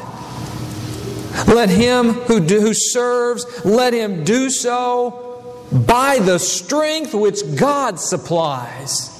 Let 1.45 1.69
him 1.69 2.13
who, 2.13 2.39
do, 2.39 2.59
who 2.59 2.73
serves, 2.73 3.65
let 3.65 3.93
him 3.93 4.23
do 4.23 4.49
so 4.49 5.23
by 5.71 6.19
the 6.19 6.39
strength 6.39 7.13
which 7.13 7.39
God 7.55 7.99
supplies. 7.99 9.13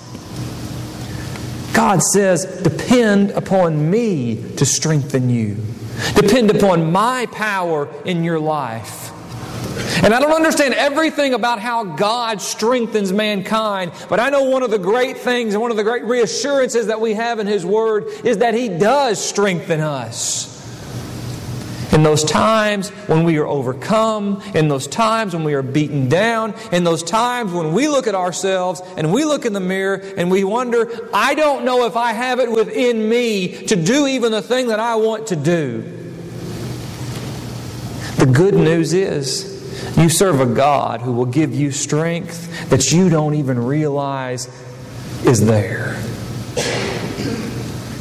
God 1.73 2.01
says, 2.01 2.45
depend 2.63 3.32
upon 3.32 3.91
me 3.91 4.56
to 4.56 4.65
strengthen 4.65 5.30
you. 5.30 5.58
Depend 6.15 6.49
upon 6.49 6.91
my 6.91 7.27
power 7.27 7.88
in 8.03 8.23
your 8.23 8.39
life. 8.39 9.12
And 10.03 10.13
I 10.13 10.19
don't 10.19 10.34
understand 10.34 10.73
everything 10.73 11.34
about 11.34 11.60
how 11.60 11.84
God 11.84 12.41
strengthens 12.41 13.13
mankind, 13.13 13.91
but 14.10 14.19
I 14.19 14.30
know 14.30 14.43
one 14.43 14.63
of 14.63 14.71
the 14.71 14.80
great 14.80 15.17
things 15.17 15.53
and 15.53 15.62
one 15.62 15.71
of 15.71 15.77
the 15.77 15.84
great 15.84 16.03
reassurances 16.03 16.88
that 16.88 16.99
we 16.99 17.13
have 17.13 17.39
in 17.39 17.47
His 17.47 17.65
Word 17.65 18.06
is 18.23 18.39
that 18.39 18.53
He 18.53 18.69
does 18.69 19.23
strengthen 19.23 19.80
us. 19.80 20.56
In 21.93 22.04
those 22.04 22.23
times 22.23 22.89
when 22.89 23.23
we 23.23 23.38
are 23.38 23.47
overcome, 23.47 24.41
in 24.54 24.67
those 24.67 24.88
times 24.88 25.34
when 25.34 25.43
we 25.43 25.54
are 25.54 25.62
beaten 25.62 26.10
down, 26.10 26.54
in 26.71 26.84
those 26.84 27.02
times 27.02 27.54
when 27.54 27.73
we 27.73 27.88
look 27.88 28.08
at 28.08 28.15
ourselves 28.15 28.82
and 28.97 29.13
we 29.13 29.23
look 29.26 29.45
in 29.45 29.54
the 29.54 29.60
mirror 29.60 29.95
and 30.17 30.30
we 30.30 30.43
wonder, 30.43 31.10
I 31.13 31.34
don't 31.34 31.65
know 31.65 31.86
if 31.86 31.95
I 31.95 32.12
have 32.12 32.39
it 32.39 32.52
within 32.52 33.08
me 33.08 33.65
to 33.67 33.76
do 33.76 34.06
even 34.06 34.32
the 34.32 34.41
thing 34.41 34.67
that 34.67 34.80
I 34.80 34.95
want 34.95 35.28
to 35.28 35.36
do. 35.36 35.82
The 38.17 38.26
good 38.26 38.56
news 38.56 38.93
is, 38.93 39.56
you 39.97 40.10
serve 40.10 40.41
a 40.41 40.45
God 40.45 41.02
who 41.02 41.13
will 41.13 41.26
give 41.26 41.56
you 41.56 41.71
strength 41.71 42.69
that 42.69 42.91
you 42.91 43.10
don't 43.10 43.36
even 43.36 43.63
realize 43.63 44.47
is 45.23 45.45
there. 45.45 45.95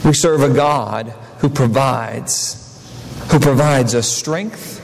We 0.04 0.12
serve 0.12 0.42
a 0.42 0.52
God 0.52 1.08
who 1.38 1.48
provides 1.48 2.65
who 3.30 3.38
provides 3.38 3.94
us 3.94 4.08
strength. 4.08 4.82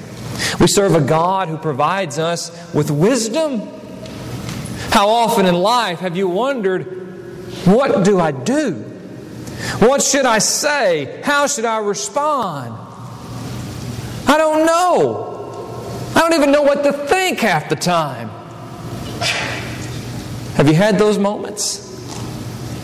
We 0.61 0.67
serve 0.67 0.95
a 0.95 1.01
God 1.01 1.49
who 1.49 1.57
provides 1.57 2.19
us 2.19 2.51
with 2.75 2.91
wisdom. 2.91 3.69
How 4.91 5.09
often 5.09 5.47
in 5.47 5.55
life 5.55 6.01
have 6.01 6.17
you 6.17 6.29
wondered, 6.29 6.85
what 7.65 8.05
do 8.05 8.21
I 8.21 8.33
do? 8.33 8.73
What 9.79 10.03
should 10.03 10.27
I 10.27 10.39
say? 10.39 11.23
How 11.25 11.47
should 11.47 11.65
I 11.65 11.79
respond? 11.79 12.75
I 14.27 14.37
don't 14.37 14.67
know. 14.67 15.31
I 16.15 16.21
don't 16.21 16.35
even 16.35 16.53
know 16.53 16.63
what 16.63 16.85
to 16.85 16.93
think 16.93 17.41
half 17.41 17.69
the 17.69 17.77
time. 17.77 18.29
Have 20.57 20.69
you 20.69 20.75
had 20.75 20.99
those 20.99 21.19
moments? 21.19 21.82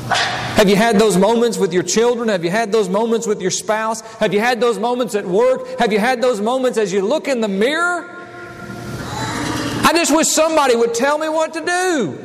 Have 0.08 0.68
you 0.68 0.76
had 0.76 0.98
those 0.98 1.16
moments 1.16 1.58
with 1.58 1.72
your 1.72 1.82
children? 1.82 2.28
Have 2.28 2.44
you 2.44 2.50
had 2.50 2.72
those 2.72 2.88
moments 2.88 3.26
with 3.26 3.40
your 3.40 3.50
spouse? 3.50 4.00
Have 4.16 4.34
you 4.34 4.40
had 4.40 4.60
those 4.60 4.78
moments 4.78 5.14
at 5.14 5.24
work? 5.24 5.78
Have 5.78 5.92
you 5.92 5.98
had 5.98 6.20
those 6.20 6.40
moments 6.40 6.78
as 6.78 6.92
you 6.92 7.02
look 7.02 7.28
in 7.28 7.40
the 7.40 7.48
mirror? 7.48 8.08
I 9.84 9.92
just 9.94 10.14
wish 10.14 10.28
somebody 10.28 10.76
would 10.76 10.94
tell 10.94 11.18
me 11.18 11.28
what 11.28 11.54
to 11.54 11.64
do. 11.64 12.24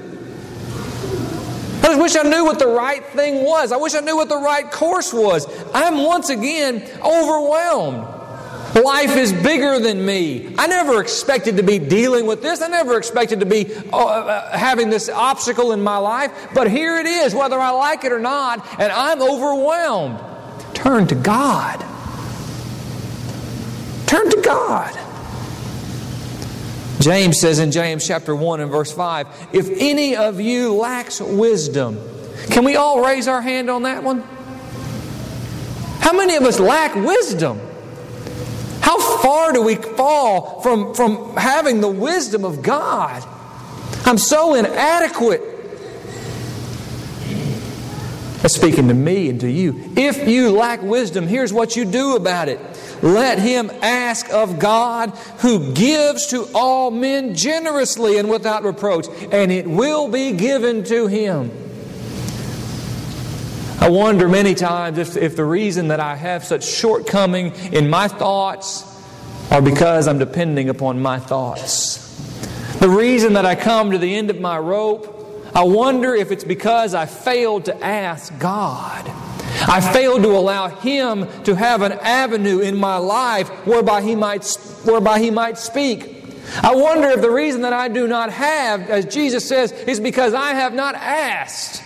I 1.84 1.88
just 1.88 2.00
wish 2.00 2.16
I 2.16 2.28
knew 2.28 2.46
what 2.46 2.60
the 2.60 2.68
right 2.68 3.06
thing 3.08 3.44
was. 3.44 3.72
I 3.72 3.78
wish 3.78 3.94
I 3.94 4.00
knew 4.00 4.16
what 4.16 4.30
the 4.30 4.38
right 4.38 4.70
course 4.72 5.14
was. 5.14 5.46
I'm 5.74 6.04
once 6.04 6.30
again 6.30 6.82
overwhelmed. 7.04 8.08
Life 8.76 9.16
is 9.16 9.32
bigger 9.32 9.80
than 9.80 10.04
me. 10.04 10.56
I 10.58 10.66
never 10.66 11.00
expected 11.00 11.58
to 11.58 11.64
be 11.64 11.78
dealing 11.78 12.26
with 12.26 12.42
this. 12.42 12.62
I 12.62 12.68
never 12.68 12.98
expected 12.98 13.40
to 13.42 13.46
be 13.46 13.74
uh, 13.92 13.98
uh, 13.98 14.58
having 14.58 14.90
this 14.90 15.10
obstacle 15.10 15.74
in 15.74 15.82
my 15.82 15.98
life. 15.98 16.32
But 16.56 16.72
here 16.72 16.98
it 16.98 17.06
is, 17.06 17.36
whether 17.36 17.60
I 17.60 17.70
like 17.70 18.04
it 18.04 18.12
or 18.12 18.20
not, 18.20 18.66
and 18.80 18.92
I'm 18.92 19.22
overwhelmed. 19.22 20.20
Turn 20.74 21.06
to 21.08 21.16
God. 21.16 21.80
Turn 24.08 24.30
to 24.30 24.42
God. 24.42 25.00
James 27.00 27.40
says 27.40 27.60
in 27.60 27.72
James 27.72 28.08
chapter 28.08 28.36
1 28.36 28.62
and 28.62 28.72
verse 28.72 28.92
5 28.92 29.50
If 29.54 29.70
any 29.70 30.16
of 30.16 30.40
you 30.40 30.74
lacks 30.74 31.20
wisdom, 31.22 32.00
Can 32.50 32.66
we 32.66 32.76
all 32.76 33.04
raise 33.04 33.28
our 33.28 33.42
hand 33.42 33.70
on 33.70 33.84
that 33.84 34.04
one? 34.04 34.22
How 36.00 36.14
many 36.14 36.36
of 36.36 36.44
us 36.44 36.60
lack 36.60 36.96
wisdom? 36.96 37.60
Far 39.24 39.54
do 39.54 39.62
we 39.62 39.76
fall 39.76 40.60
from, 40.60 40.94
from 40.94 41.38
having 41.38 41.80
the 41.80 41.88
wisdom 41.88 42.44
of 42.44 42.62
God? 42.62 43.24
I'm 44.06 44.18
so 44.18 44.54
inadequate. 44.54 45.42
That's 48.42 48.54
speaking 48.54 48.90
to 48.90 48.94
me 48.94 49.30
and 49.30 49.40
to 49.40 49.50
you. 49.50 49.94
If 49.96 50.28
you 50.28 50.52
lack 50.52 50.82
wisdom, 50.82 51.26
here's 51.26 51.54
what 51.54 51.78
you 51.78 51.86
do 51.86 52.18
about 52.18 52.50
it. 52.50 52.60
Let 53.02 53.40
him 53.40 53.72
ask 53.82 54.30
of 54.30 54.60
God 54.60 55.12
who 55.40 55.72
gives 55.72 56.28
to 56.28 56.50
all 56.54 56.92
men 56.92 57.34
generously 57.34 58.18
and 58.18 58.30
without 58.30 58.66
reproach, 58.66 59.08
and 59.32 59.54
it 59.54 59.66
will 59.66 60.10
be 60.10 60.34
given 60.34 60.84
to 60.84 61.08
him. 61.08 61.50
I 63.80 63.90
wonder 63.90 64.28
many 64.28 64.54
times 64.54 64.98
if, 64.98 65.16
if 65.16 65.38
the 65.38 65.46
reason 65.46 65.88
that 65.88 66.02
I 66.02 66.18
have 66.18 66.44
such 66.44 66.66
shortcoming 66.66 67.54
in 67.72 67.90
my 67.90 68.10
thoughts 68.10 68.90
are 69.54 69.62
because 69.62 70.08
I'm 70.08 70.18
depending 70.18 70.68
upon 70.70 71.00
my 71.00 71.20
thoughts. 71.20 72.00
The 72.80 72.90
reason 72.90 73.34
that 73.34 73.46
I 73.46 73.54
come 73.54 73.92
to 73.92 74.00
the 74.00 74.16
end 74.16 74.32
of 74.32 74.40
my 74.40 74.58
rope, 74.58 75.52
I 75.54 75.62
wonder 75.64 76.16
if 76.16 76.32
it's 76.32 76.44
because 76.44 76.96
I 76.96 77.06
failed 77.06 77.66
to 77.66 77.86
ask 77.86 78.36
God. 78.40 79.06
I 79.68 79.80
failed 79.94 80.24
to 80.24 80.30
allow 80.30 80.70
Him 80.70 81.28
to 81.44 81.54
have 81.54 81.84
an 81.84 81.92
avenue 81.92 82.62
in 82.62 82.76
my 82.76 82.98
life 82.98 83.48
whereby 83.68 84.02
He 84.02 84.16
might, 84.16 84.44
whereby 84.86 85.20
he 85.20 85.30
might 85.30 85.60
speak. 85.60 86.26
I 86.64 86.74
wonder 86.74 87.10
if 87.10 87.22
the 87.22 87.30
reason 87.30 87.62
that 87.62 87.74
I 87.74 87.90
do 87.90 88.08
not 88.08 88.32
have, 88.32 88.90
as 88.90 89.06
Jesus 89.06 89.48
says, 89.48 89.72
is 89.72 90.00
because 90.00 90.34
I 90.34 90.56
have 90.56 90.74
not 90.74 90.96
asked. 90.96 91.83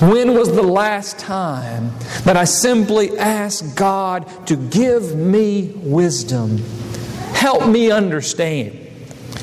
When 0.00 0.34
was 0.34 0.52
the 0.52 0.62
last 0.62 1.18
time 1.18 1.92
that 2.24 2.36
I 2.36 2.44
simply 2.44 3.16
asked 3.16 3.76
God 3.76 4.28
to 4.48 4.56
give 4.56 5.14
me 5.14 5.72
wisdom? 5.76 6.58
Help 7.32 7.68
me 7.68 7.90
understand. 7.90 8.72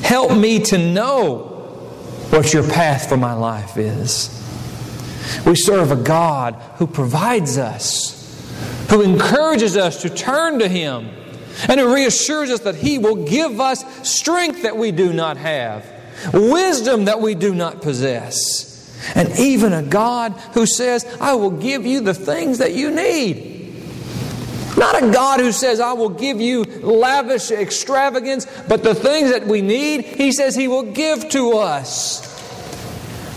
Help 0.01 0.37
me 0.37 0.59
to 0.59 0.77
know 0.77 1.37
what 2.31 2.53
your 2.53 2.67
path 2.67 3.07
for 3.07 3.17
my 3.17 3.33
life 3.33 3.77
is. 3.77 4.37
We 5.45 5.55
serve 5.55 5.91
a 5.91 5.95
God 5.95 6.55
who 6.77 6.87
provides 6.87 7.57
us, 7.57 8.17
who 8.89 9.01
encourages 9.01 9.77
us 9.77 10.01
to 10.01 10.09
turn 10.09 10.59
to 10.59 10.67
Him, 10.67 11.09
and 11.69 11.79
who 11.79 11.93
reassures 11.93 12.49
us 12.49 12.61
that 12.61 12.75
He 12.75 12.97
will 12.97 13.25
give 13.25 13.61
us 13.61 13.85
strength 14.07 14.63
that 14.63 14.75
we 14.75 14.91
do 14.91 15.13
not 15.13 15.37
have, 15.37 15.85
wisdom 16.33 17.05
that 17.05 17.21
we 17.21 17.35
do 17.35 17.53
not 17.53 17.81
possess, 17.81 18.70
and 19.15 19.37
even 19.39 19.73
a 19.73 19.83
God 19.83 20.33
who 20.53 20.65
says, 20.65 21.05
I 21.19 21.33
will 21.33 21.51
give 21.51 21.85
you 21.85 22.01
the 22.01 22.13
things 22.13 22.59
that 22.59 22.73
you 22.73 22.91
need. 22.91 23.51
Not 24.77 25.03
a 25.03 25.11
God 25.11 25.39
who 25.39 25.51
says, 25.51 25.79
I 25.79 25.93
will 25.93 26.09
give 26.09 26.39
you 26.39 26.63
lavish 26.63 27.51
extravagance, 27.51 28.47
but 28.67 28.83
the 28.83 28.95
things 28.95 29.31
that 29.31 29.45
we 29.45 29.61
need, 29.61 30.05
He 30.05 30.31
says 30.31 30.55
He 30.55 30.67
will 30.67 30.91
give 30.91 31.29
to 31.29 31.57
us. 31.57 32.31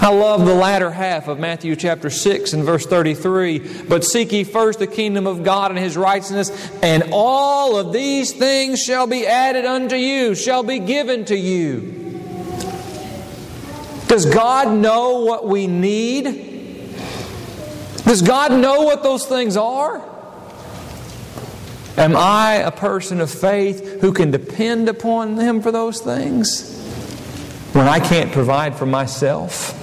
I 0.01 0.09
love 0.09 0.45
the 0.45 0.55
latter 0.55 0.91
half 0.91 1.29
of 1.29 1.39
Matthew 1.39 1.77
chapter 1.77 2.11
6 2.11 2.53
and 2.53 2.65
verse 2.65 2.85
33. 2.85 3.85
But 3.89 4.05
seek 4.05 4.33
ye 4.33 4.45
first 4.45 4.79
the 4.79 4.87
kingdom 4.87 5.27
of 5.27 5.45
God 5.45 5.71
and 5.71 5.79
his 5.79 5.97
righteousness, 5.97 6.51
and 6.83 7.05
all 7.13 7.77
of 7.77 7.93
these 7.93 8.33
things 8.33 8.83
shall 8.83 9.07
be 9.07 9.27
added 9.27 9.65
unto 9.65 9.97
you, 9.97 10.35
shall 10.35 10.63
be 10.63 10.79
given 10.79 11.25
to 11.27 11.37
you. 11.37 12.04
Does 14.07 14.27
God 14.27 14.77
know 14.77 15.21
what 15.21 15.47
we 15.49 15.67
need? 15.67 16.25
Does 18.05 18.23
God 18.23 18.53
know 18.53 18.83
what 18.83 19.03
those 19.03 19.27
things 19.27 19.57
are? 19.57 20.03
Am 21.97 22.17
I 22.17 22.55
a 22.55 22.71
person 22.71 23.21
of 23.21 23.31
faith 23.31 24.01
who 24.01 24.13
can 24.13 24.31
depend 24.31 24.89
upon 24.89 25.37
Him 25.37 25.63
for 25.63 25.73
those 25.73 26.01
things 26.01 26.81
when 27.73 27.89
I 27.89 28.01
can't 28.01 28.31
provide 28.33 28.77
for 28.77 28.85
myself? 28.85 29.81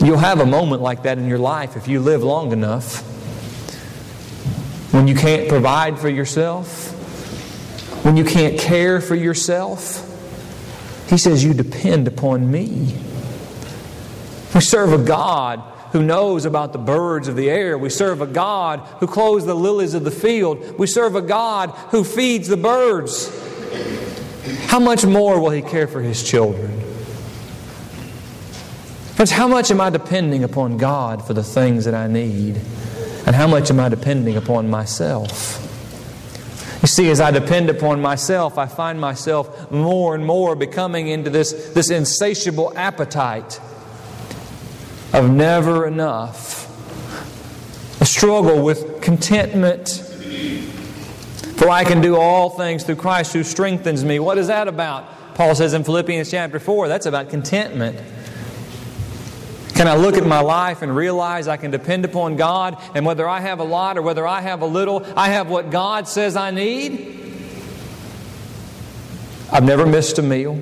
You'll 0.00 0.18
have 0.18 0.40
a 0.40 0.46
moment 0.46 0.80
like 0.80 1.02
that 1.02 1.18
in 1.18 1.26
your 1.26 1.38
life 1.38 1.76
if 1.76 1.88
you 1.88 2.00
live 2.00 2.22
long 2.22 2.52
enough. 2.52 3.02
When 4.92 5.08
you 5.08 5.14
can't 5.14 5.48
provide 5.48 5.98
for 5.98 6.08
yourself, 6.08 6.94
when 8.04 8.16
you 8.16 8.24
can't 8.24 8.58
care 8.58 9.00
for 9.00 9.16
yourself, 9.16 10.07
He 11.08 11.18
says, 11.18 11.42
You 11.42 11.54
depend 11.54 12.06
upon 12.06 12.50
me. 12.50 12.94
We 14.54 14.60
serve 14.60 14.92
a 14.92 14.98
God 14.98 15.60
who 15.92 16.02
knows 16.02 16.44
about 16.44 16.72
the 16.72 16.78
birds 16.78 17.28
of 17.28 17.36
the 17.36 17.48
air. 17.48 17.78
We 17.78 17.90
serve 17.90 18.20
a 18.20 18.26
God 18.26 18.80
who 19.00 19.06
clothes 19.06 19.46
the 19.46 19.54
lilies 19.54 19.94
of 19.94 20.04
the 20.04 20.10
field. 20.10 20.78
We 20.78 20.86
serve 20.86 21.14
a 21.14 21.22
God 21.22 21.70
who 21.90 22.04
feeds 22.04 22.48
the 22.48 22.56
birds. 22.56 23.30
How 24.66 24.78
much 24.78 25.04
more 25.04 25.40
will 25.40 25.50
He 25.50 25.62
care 25.62 25.86
for 25.86 26.02
His 26.02 26.22
children? 26.22 26.80
Friends, 29.14 29.30
how 29.30 29.48
much 29.48 29.70
am 29.70 29.80
I 29.80 29.90
depending 29.90 30.44
upon 30.44 30.76
God 30.76 31.26
for 31.26 31.34
the 31.34 31.42
things 31.42 31.86
that 31.86 31.94
I 31.94 32.06
need? 32.06 32.60
And 33.26 33.34
how 33.34 33.46
much 33.46 33.70
am 33.70 33.80
I 33.80 33.88
depending 33.88 34.36
upon 34.36 34.70
myself? 34.70 35.67
You 36.82 36.86
see, 36.86 37.10
as 37.10 37.20
I 37.20 37.32
depend 37.32 37.70
upon 37.70 38.00
myself, 38.00 38.56
I 38.56 38.66
find 38.66 39.00
myself 39.00 39.70
more 39.70 40.14
and 40.14 40.24
more 40.24 40.54
becoming 40.54 41.08
into 41.08 41.28
this, 41.28 41.72
this 41.74 41.90
insatiable 41.90 42.72
appetite 42.76 43.60
of 45.12 45.28
never 45.30 45.86
enough, 45.86 46.66
a 48.00 48.04
struggle 48.04 48.62
with 48.62 49.00
contentment. 49.00 49.88
For 51.56 51.68
I 51.68 51.82
can 51.82 52.00
do 52.00 52.16
all 52.16 52.50
things 52.50 52.84
through 52.84 52.96
Christ 52.96 53.32
who 53.32 53.42
strengthens 53.42 54.04
me. 54.04 54.20
What 54.20 54.38
is 54.38 54.46
that 54.46 54.68
about? 54.68 55.34
Paul 55.34 55.56
says 55.56 55.74
in 55.74 55.82
Philippians 55.82 56.30
chapter 56.30 56.60
4, 56.60 56.86
that's 56.86 57.06
about 57.06 57.30
contentment. 57.30 57.98
Can 59.78 59.86
I 59.86 59.94
look 59.94 60.16
at 60.16 60.26
my 60.26 60.40
life 60.40 60.82
and 60.82 60.96
realize 60.96 61.46
I 61.46 61.56
can 61.56 61.70
depend 61.70 62.04
upon 62.04 62.34
God, 62.34 62.82
and 62.96 63.06
whether 63.06 63.28
I 63.28 63.38
have 63.38 63.60
a 63.60 63.62
lot 63.62 63.96
or 63.96 64.02
whether 64.02 64.26
I 64.26 64.40
have 64.40 64.60
a 64.60 64.66
little, 64.66 65.06
I 65.16 65.28
have 65.28 65.48
what 65.48 65.70
God 65.70 66.08
says 66.08 66.34
I 66.34 66.50
need? 66.50 67.14
I've 69.52 69.62
never 69.62 69.86
missed 69.86 70.18
a 70.18 70.22
meal. 70.22 70.60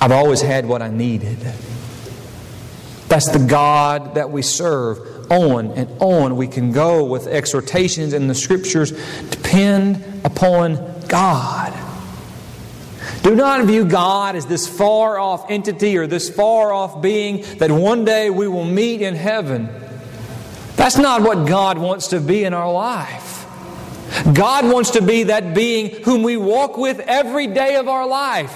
I've 0.00 0.10
always 0.10 0.40
had 0.40 0.64
what 0.64 0.80
I 0.80 0.88
needed. 0.88 1.36
That's 3.08 3.30
the 3.30 3.44
God 3.46 4.14
that 4.14 4.30
we 4.30 4.40
serve. 4.40 5.30
On 5.30 5.70
and 5.72 5.90
on 6.00 6.36
we 6.36 6.46
can 6.46 6.72
go 6.72 7.04
with 7.04 7.26
exhortations 7.26 8.14
in 8.14 8.26
the 8.26 8.34
scriptures. 8.34 8.92
Depend 9.28 10.02
upon 10.24 10.76
God. 11.08 11.83
Do 13.24 13.34
not 13.34 13.64
view 13.64 13.86
God 13.86 14.36
as 14.36 14.44
this 14.44 14.68
far 14.68 15.18
off 15.18 15.50
entity 15.50 15.96
or 15.96 16.06
this 16.06 16.28
far 16.28 16.74
off 16.74 17.00
being 17.00 17.42
that 17.56 17.70
one 17.70 18.04
day 18.04 18.28
we 18.28 18.46
will 18.46 18.66
meet 18.66 19.00
in 19.00 19.14
heaven. 19.14 19.70
That's 20.76 20.98
not 20.98 21.22
what 21.22 21.48
God 21.48 21.78
wants 21.78 22.08
to 22.08 22.20
be 22.20 22.44
in 22.44 22.52
our 22.52 22.70
life. 22.70 23.46
God 24.34 24.70
wants 24.70 24.90
to 24.90 25.00
be 25.00 25.22
that 25.22 25.54
being 25.54 26.02
whom 26.02 26.22
we 26.22 26.36
walk 26.36 26.76
with 26.76 27.00
every 27.00 27.46
day 27.46 27.76
of 27.76 27.88
our 27.88 28.06
life. 28.06 28.52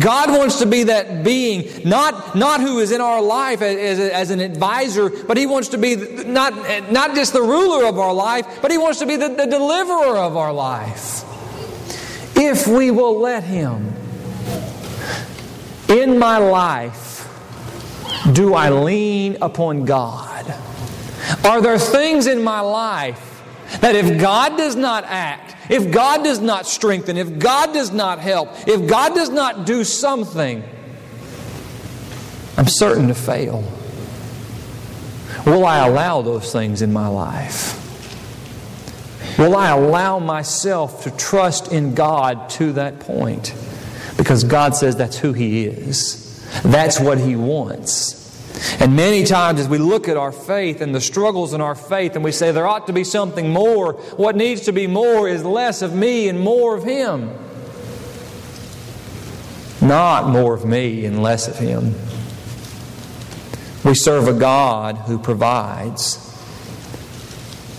God 0.00 0.30
wants 0.30 0.58
to 0.58 0.66
be 0.66 0.82
that 0.84 1.22
being, 1.22 1.88
not, 1.88 2.34
not 2.34 2.60
who 2.60 2.80
is 2.80 2.90
in 2.90 3.00
our 3.00 3.22
life 3.22 3.62
as, 3.62 4.00
as 4.00 4.30
an 4.30 4.40
advisor, 4.40 5.10
but 5.10 5.36
He 5.36 5.46
wants 5.46 5.68
to 5.68 5.78
be 5.78 5.94
not, 6.24 6.90
not 6.90 7.14
just 7.14 7.34
the 7.34 7.42
ruler 7.42 7.86
of 7.86 8.00
our 8.00 8.12
life, 8.12 8.58
but 8.60 8.72
He 8.72 8.78
wants 8.78 8.98
to 8.98 9.06
be 9.06 9.14
the, 9.14 9.28
the 9.28 9.46
deliverer 9.46 10.16
of 10.16 10.36
our 10.36 10.52
life 10.52 11.28
if 12.46 12.66
we 12.66 12.90
will 12.90 13.18
let 13.18 13.44
Him. 13.44 13.94
In 15.88 16.18
my 16.18 16.38
life, 16.38 17.28
do 18.32 18.54
I 18.54 18.70
lean 18.70 19.36
upon 19.42 19.84
God? 19.84 20.54
Are 21.44 21.60
there 21.60 21.78
things 21.78 22.26
in 22.26 22.42
my 22.42 22.60
life 22.60 23.42
that 23.80 23.94
if 23.94 24.20
God 24.20 24.56
does 24.56 24.76
not 24.76 25.04
act, 25.04 25.56
if 25.70 25.90
God 25.90 26.22
does 26.24 26.40
not 26.40 26.66
strengthen, 26.66 27.16
if 27.16 27.38
God 27.38 27.72
does 27.72 27.92
not 27.92 28.18
help, 28.18 28.50
if 28.66 28.88
God 28.88 29.14
does 29.14 29.28
not 29.28 29.66
do 29.66 29.84
something, 29.84 30.62
I'm 32.56 32.68
certain 32.68 33.08
to 33.08 33.14
fail? 33.14 33.64
Will 35.46 35.64
I 35.64 35.86
allow 35.86 36.22
those 36.22 36.52
things 36.52 36.82
in 36.82 36.92
my 36.92 37.08
life? 37.08 37.81
Will 39.38 39.56
I 39.56 39.70
allow 39.70 40.18
myself 40.18 41.04
to 41.04 41.10
trust 41.10 41.72
in 41.72 41.94
God 41.94 42.50
to 42.50 42.72
that 42.72 43.00
point? 43.00 43.54
Because 44.16 44.44
God 44.44 44.76
says 44.76 44.96
that's 44.96 45.18
who 45.18 45.32
He 45.32 45.64
is, 45.66 46.46
that's 46.62 47.00
what 47.00 47.18
He 47.18 47.36
wants. 47.36 48.20
And 48.80 48.94
many 48.94 49.24
times, 49.24 49.60
as 49.60 49.68
we 49.68 49.78
look 49.78 50.08
at 50.08 50.16
our 50.16 50.32
faith 50.32 50.80
and 50.82 50.94
the 50.94 51.00
struggles 51.00 51.54
in 51.54 51.60
our 51.60 51.74
faith, 51.74 52.14
and 52.14 52.24
we 52.24 52.32
say 52.32 52.52
there 52.52 52.66
ought 52.66 52.86
to 52.86 52.92
be 52.92 53.04
something 53.04 53.50
more, 53.50 53.94
what 54.16 54.36
needs 54.36 54.62
to 54.62 54.72
be 54.72 54.86
more 54.86 55.28
is 55.28 55.44
less 55.44 55.82
of 55.82 55.94
me 55.94 56.28
and 56.28 56.38
more 56.38 56.76
of 56.76 56.84
Him. 56.84 57.30
not 59.82 60.28
more 60.28 60.54
of 60.54 60.64
me 60.64 61.04
and 61.04 61.22
less 61.22 61.48
of 61.48 61.58
him. 61.58 61.94
We 63.84 63.94
serve 63.94 64.28
a 64.28 64.32
God 64.32 64.96
who 64.96 65.18
provides. 65.18 66.31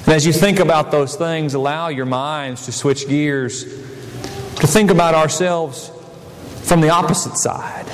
And 0.05 0.13
as 0.13 0.25
you 0.25 0.33
think 0.33 0.59
about 0.59 0.91
those 0.91 1.15
things, 1.15 1.53
allow 1.53 1.87
your 1.87 2.05
minds 2.05 2.65
to 2.65 2.73
switch 2.73 3.07
gears 3.07 3.63
to 3.63 4.67
think 4.67 4.91
about 4.91 5.13
ourselves 5.15 5.91
from 6.63 6.81
the 6.81 6.89
opposite 6.89 7.37
side. 7.37 7.85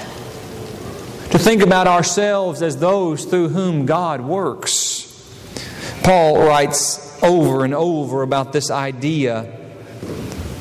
To 1.32 1.38
think 1.38 1.62
about 1.62 1.88
ourselves 1.88 2.62
as 2.62 2.78
those 2.78 3.26
through 3.26 3.50
whom 3.50 3.86
God 3.86 4.22
works. 4.22 5.06
Paul 6.04 6.38
writes 6.46 7.22
over 7.24 7.64
and 7.64 7.74
over 7.74 8.24
about 8.24 8.54
this 8.54 8.72
idea. 8.72 9.44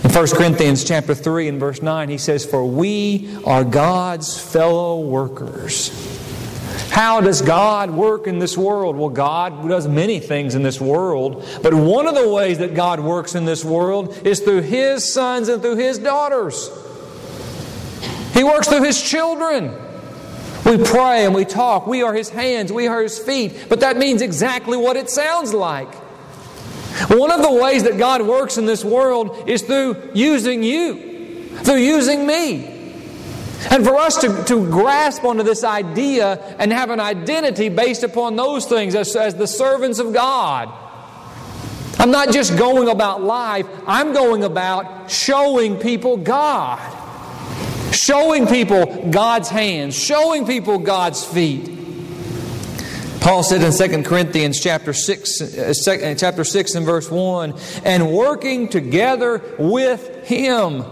In 0.04 0.10
1 0.10 0.26
Corinthians 0.28 0.84
chapter 0.84 1.14
3 1.14 1.48
and 1.48 1.60
verse 1.60 1.80
9, 1.80 2.08
he 2.08 2.18
says, 2.18 2.44
For 2.44 2.66
we 2.66 3.38
are 3.44 3.64
God's 3.64 4.38
fellow 4.38 5.00
workers. 5.00 6.07
How 6.98 7.20
does 7.20 7.42
God 7.42 7.92
work 7.92 8.26
in 8.26 8.40
this 8.40 8.58
world? 8.58 8.96
Well, 8.96 9.08
God 9.08 9.68
does 9.68 9.86
many 9.86 10.18
things 10.18 10.56
in 10.56 10.64
this 10.64 10.80
world, 10.80 11.48
but 11.62 11.72
one 11.72 12.08
of 12.08 12.16
the 12.16 12.28
ways 12.28 12.58
that 12.58 12.74
God 12.74 12.98
works 12.98 13.36
in 13.36 13.44
this 13.44 13.64
world 13.64 14.26
is 14.26 14.40
through 14.40 14.62
His 14.62 15.14
sons 15.14 15.48
and 15.48 15.62
through 15.62 15.76
His 15.76 15.98
daughters. 15.98 16.68
He 18.34 18.42
works 18.42 18.66
through 18.66 18.82
His 18.82 19.00
children. 19.00 19.72
We 20.66 20.78
pray 20.78 21.24
and 21.24 21.36
we 21.36 21.44
talk. 21.44 21.86
We 21.86 22.02
are 22.02 22.12
His 22.12 22.30
hands, 22.30 22.72
we 22.72 22.88
are 22.88 23.00
His 23.00 23.16
feet, 23.16 23.66
but 23.68 23.78
that 23.78 23.96
means 23.96 24.20
exactly 24.20 24.76
what 24.76 24.96
it 24.96 25.08
sounds 25.08 25.54
like. 25.54 25.94
One 27.10 27.30
of 27.30 27.42
the 27.42 27.52
ways 27.52 27.84
that 27.84 27.96
God 27.96 28.22
works 28.22 28.58
in 28.58 28.66
this 28.66 28.84
world 28.84 29.48
is 29.48 29.62
through 29.62 30.10
using 30.14 30.64
you, 30.64 31.58
through 31.58 31.76
using 31.76 32.26
me. 32.26 32.77
And 33.70 33.84
for 33.84 33.96
us 33.96 34.16
to, 34.18 34.44
to 34.44 34.66
grasp 34.70 35.24
onto 35.24 35.42
this 35.42 35.64
idea 35.64 36.38
and 36.58 36.72
have 36.72 36.90
an 36.90 37.00
identity 37.00 37.68
based 37.68 38.04
upon 38.04 38.36
those 38.36 38.66
things 38.66 38.94
as, 38.94 39.14
as 39.16 39.34
the 39.34 39.46
servants 39.46 39.98
of 39.98 40.12
God. 40.12 40.72
I'm 41.98 42.12
not 42.12 42.32
just 42.32 42.56
going 42.56 42.88
about 42.88 43.22
life, 43.22 43.66
I'm 43.86 44.12
going 44.12 44.44
about 44.44 45.10
showing 45.10 45.76
people 45.78 46.16
God. 46.16 46.78
Showing 47.92 48.46
people 48.46 49.10
God's 49.10 49.48
hands, 49.48 49.98
showing 49.98 50.46
people 50.46 50.78
God's 50.78 51.24
feet. 51.24 51.78
Paul 53.20 53.42
said 53.42 53.62
in 53.62 53.72
2 53.72 54.08
Corinthians 54.08 54.60
chapter 54.60 54.92
6, 54.92 55.40
uh, 55.40 56.14
chapter 56.16 56.44
6 56.44 56.74
and 56.76 56.86
verse 56.86 57.10
1, 57.10 57.54
and 57.84 58.12
working 58.12 58.68
together 58.68 59.42
with 59.58 60.24
Him 60.26 60.84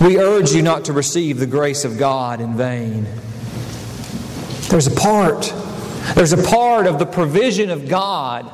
we 0.00 0.18
urge 0.18 0.52
you 0.52 0.62
not 0.62 0.86
to 0.86 0.92
receive 0.92 1.38
the 1.38 1.46
grace 1.46 1.84
of 1.84 1.98
God 1.98 2.40
in 2.40 2.56
vain. 2.56 3.06
There's 4.68 4.86
a 4.86 4.94
part, 4.94 5.52
there's 6.14 6.32
a 6.32 6.42
part 6.42 6.86
of 6.86 6.98
the 6.98 7.06
provision 7.06 7.70
of 7.70 7.88
God 7.88 8.50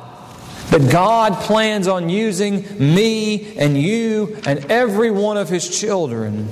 that 0.69 0.91
God 0.91 1.33
plans 1.41 1.87
on 1.87 2.09
using 2.09 2.65
me 2.79 3.55
and 3.57 3.77
you 3.77 4.37
and 4.45 4.65
every 4.71 5.11
one 5.11 5.37
of 5.37 5.49
His 5.49 5.79
children. 5.79 6.49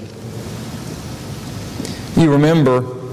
You 2.16 2.32
remember 2.32 3.04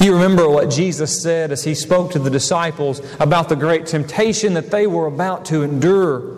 you 0.00 0.12
remember 0.12 0.48
what 0.48 0.70
Jesus 0.70 1.22
said 1.22 1.50
as 1.50 1.64
he 1.64 1.74
spoke 1.74 2.12
to 2.12 2.18
the 2.18 2.30
disciples 2.30 3.00
about 3.18 3.48
the 3.48 3.56
great 3.56 3.86
temptation 3.86 4.54
that 4.54 4.70
they 4.70 4.86
were 4.86 5.06
about 5.06 5.46
to 5.46 5.62
endure. 5.62 6.36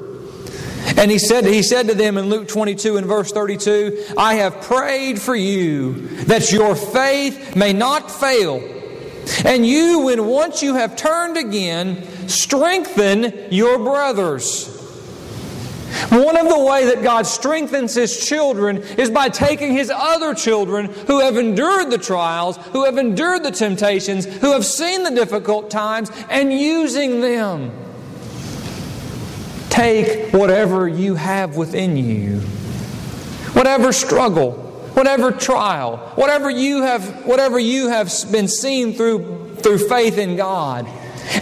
And 0.96 1.11
he 1.11 1.18
said, 1.18 1.44
he 1.44 1.62
said 1.62 1.88
to 1.88 1.94
them 1.94 2.16
in 2.18 2.29
Luke 2.29 2.48
22 2.48 2.96
and 2.96 3.07
verse 3.07 3.31
32, 3.33 4.14
I 4.16 4.35
have 4.35 4.62
prayed 4.62 5.20
for 5.20 5.35
you 5.35 6.09
that 6.24 6.51
your 6.51 6.74
faith 6.74 7.55
may 7.57 7.72
not 7.72 8.11
fail. 8.11 8.57
And 9.44 9.66
you, 9.66 10.01
when 10.01 10.27
once 10.27 10.62
you 10.62 10.74
have 10.74 10.96
turned 10.96 11.37
again, 11.37 12.29
strengthen 12.29 13.48
your 13.51 13.79
brothers. 13.79 14.74
One 16.11 16.37
of 16.37 16.48
the 16.48 16.59
ways 16.59 16.92
that 16.92 17.03
God 17.03 17.27
strengthens 17.27 17.94
His 17.94 18.27
children 18.27 18.79
is 18.79 19.11
by 19.11 19.29
taking 19.29 19.72
His 19.72 19.90
other 19.90 20.35
children 20.35 20.87
who 21.07 21.20
have 21.20 21.37
endured 21.37 21.90
the 21.90 21.98
trials, 21.98 22.57
who 22.72 22.85
have 22.85 22.98
endured 22.98 23.42
the 23.42 23.51
temptations, 23.51 24.24
who 24.24 24.53
have 24.53 24.64
seen 24.64 25.03
the 25.03 25.11
difficult 25.11 25.70
times, 25.70 26.11
and 26.31 26.53
using 26.53 27.20
them. 27.20 27.72
Take 29.79 30.33
whatever 30.33 30.88
you 30.88 31.14
have 31.14 31.57
within 31.57 31.97
you, 31.97 32.41
whatever 33.53 33.93
struggle, 33.93 34.55
whatever 34.95 35.31
trial, 35.31 35.99
whatever 36.17 36.51
you 36.51 36.83
have, 36.83 37.25
whatever 37.25 37.61
you 37.61 37.88
have 37.88 38.12
been 38.33 38.49
seen 38.49 38.93
through, 38.95 39.55
through 39.62 39.79
faith 39.79 40.19
in 40.19 40.35
God. 40.35 40.85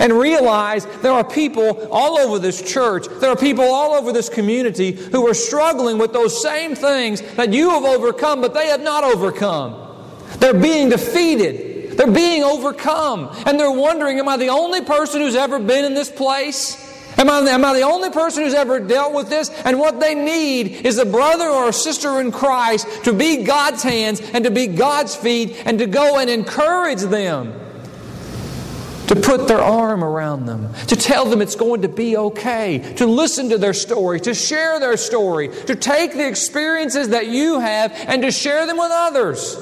And 0.00 0.12
realize 0.12 0.84
there 1.00 1.12
are 1.12 1.24
people 1.24 1.88
all 1.90 2.18
over 2.18 2.38
this 2.38 2.60
church, 2.60 3.06
there 3.20 3.30
are 3.30 3.36
people 3.36 3.64
all 3.64 3.94
over 3.94 4.12
this 4.12 4.28
community 4.28 4.92
who 4.92 5.26
are 5.26 5.32
struggling 5.32 5.96
with 5.96 6.12
those 6.12 6.42
same 6.42 6.74
things 6.74 7.22
that 7.36 7.54
you 7.54 7.70
have 7.70 7.84
overcome, 7.84 8.42
but 8.42 8.52
they 8.52 8.66
have 8.66 8.82
not 8.82 9.02
overcome. 9.02 10.04
They're 10.40 10.52
being 10.52 10.90
defeated. 10.90 11.96
They're 11.96 12.12
being 12.12 12.44
overcome. 12.44 13.34
And 13.46 13.58
they're 13.58 13.70
wondering, 13.70 14.18
am 14.18 14.28
I 14.28 14.36
the 14.36 14.50
only 14.50 14.82
person 14.82 15.22
who's 15.22 15.36
ever 15.36 15.58
been 15.58 15.86
in 15.86 15.94
this 15.94 16.10
place? 16.10 16.82
Am 17.18 17.30
I, 17.30 17.38
am 17.38 17.64
I 17.64 17.74
the 17.74 17.82
only 17.82 18.10
person 18.10 18.44
who's 18.44 18.54
ever 18.54 18.78
dealt 18.78 19.14
with 19.14 19.30
this? 19.30 19.48
And 19.64 19.78
what 19.78 20.00
they 20.00 20.14
need 20.14 20.84
is 20.86 20.98
a 20.98 21.06
brother 21.06 21.46
or 21.46 21.68
a 21.68 21.72
sister 21.72 22.20
in 22.20 22.30
Christ 22.30 23.04
to 23.04 23.12
be 23.12 23.44
God's 23.44 23.82
hands 23.82 24.20
and 24.20 24.44
to 24.44 24.50
be 24.50 24.66
God's 24.66 25.16
feet 25.16 25.62
and 25.64 25.78
to 25.78 25.86
go 25.86 26.18
and 26.18 26.28
encourage 26.28 27.00
them. 27.00 27.54
To 29.08 29.14
put 29.14 29.46
their 29.46 29.60
arm 29.60 30.02
around 30.02 30.46
them, 30.46 30.74
to 30.88 30.96
tell 30.96 31.26
them 31.26 31.40
it's 31.40 31.54
going 31.54 31.82
to 31.82 31.88
be 31.88 32.16
okay, 32.16 32.80
to 32.96 33.06
listen 33.06 33.50
to 33.50 33.56
their 33.56 33.72
story, 33.72 34.18
to 34.18 34.34
share 34.34 34.80
their 34.80 34.96
story, 34.96 35.48
to 35.66 35.76
take 35.76 36.12
the 36.14 36.26
experiences 36.26 37.10
that 37.10 37.28
you 37.28 37.60
have 37.60 37.92
and 38.08 38.22
to 38.22 38.32
share 38.32 38.66
them 38.66 38.76
with 38.76 38.90
others. 38.90 39.56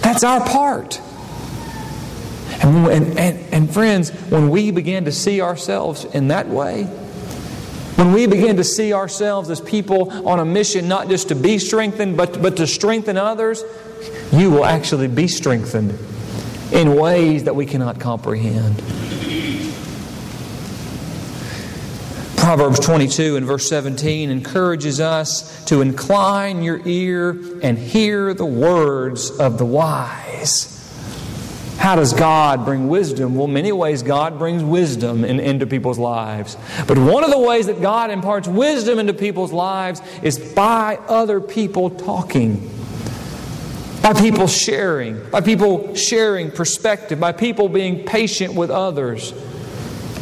That's 0.00 0.24
our 0.24 0.44
part. 0.44 1.00
And, 2.62 2.86
and, 2.86 3.18
and, 3.18 3.54
and 3.54 3.72
friends, 3.72 4.10
when 4.30 4.50
we 4.50 4.70
begin 4.70 5.04
to 5.06 5.12
see 5.12 5.40
ourselves 5.40 6.04
in 6.04 6.28
that 6.28 6.48
way, 6.48 6.84
when 7.96 8.12
we 8.12 8.26
begin 8.26 8.56
to 8.56 8.64
see 8.64 8.92
ourselves 8.92 9.50
as 9.50 9.60
people 9.60 10.28
on 10.28 10.40
a 10.40 10.44
mission 10.44 10.88
not 10.88 11.08
just 11.08 11.28
to 11.28 11.36
be 11.36 11.58
strengthened, 11.58 12.16
but, 12.16 12.42
but 12.42 12.56
to 12.56 12.66
strengthen 12.66 13.16
others, 13.16 13.62
you 14.32 14.50
will 14.50 14.64
actually 14.64 15.08
be 15.08 15.28
strengthened 15.28 15.96
in 16.72 16.96
ways 16.96 17.44
that 17.44 17.54
we 17.54 17.66
cannot 17.66 18.00
comprehend. 18.00 18.82
Proverbs 22.36 22.78
22 22.80 23.36
and 23.36 23.46
verse 23.46 23.66
17 23.68 24.28
encourages 24.28 25.00
us 25.00 25.64
to 25.64 25.80
incline 25.80 26.62
your 26.62 26.80
ear 26.84 27.30
and 27.62 27.78
hear 27.78 28.34
the 28.34 28.44
words 28.44 29.30
of 29.30 29.56
the 29.56 29.64
wise. 29.64 30.70
How 31.84 31.96
does 31.96 32.14
God 32.14 32.64
bring 32.64 32.88
wisdom? 32.88 33.34
Well, 33.34 33.46
many 33.46 33.70
ways 33.70 34.02
God 34.02 34.38
brings 34.38 34.64
wisdom 34.64 35.22
in, 35.22 35.38
into 35.38 35.66
people's 35.66 35.98
lives. 35.98 36.56
But 36.86 36.96
one 36.96 37.24
of 37.24 37.30
the 37.30 37.38
ways 37.38 37.66
that 37.66 37.82
God 37.82 38.10
imparts 38.10 38.48
wisdom 38.48 38.98
into 38.98 39.12
people's 39.12 39.52
lives 39.52 40.00
is 40.22 40.38
by 40.38 40.96
other 41.08 41.42
people 41.42 41.90
talking. 41.90 42.70
By 44.02 44.14
people 44.14 44.46
sharing, 44.46 45.28
by 45.28 45.42
people 45.42 45.94
sharing 45.94 46.50
perspective, 46.50 47.20
by 47.20 47.32
people 47.32 47.68
being 47.68 48.06
patient 48.06 48.54
with 48.54 48.70
others. 48.70 49.34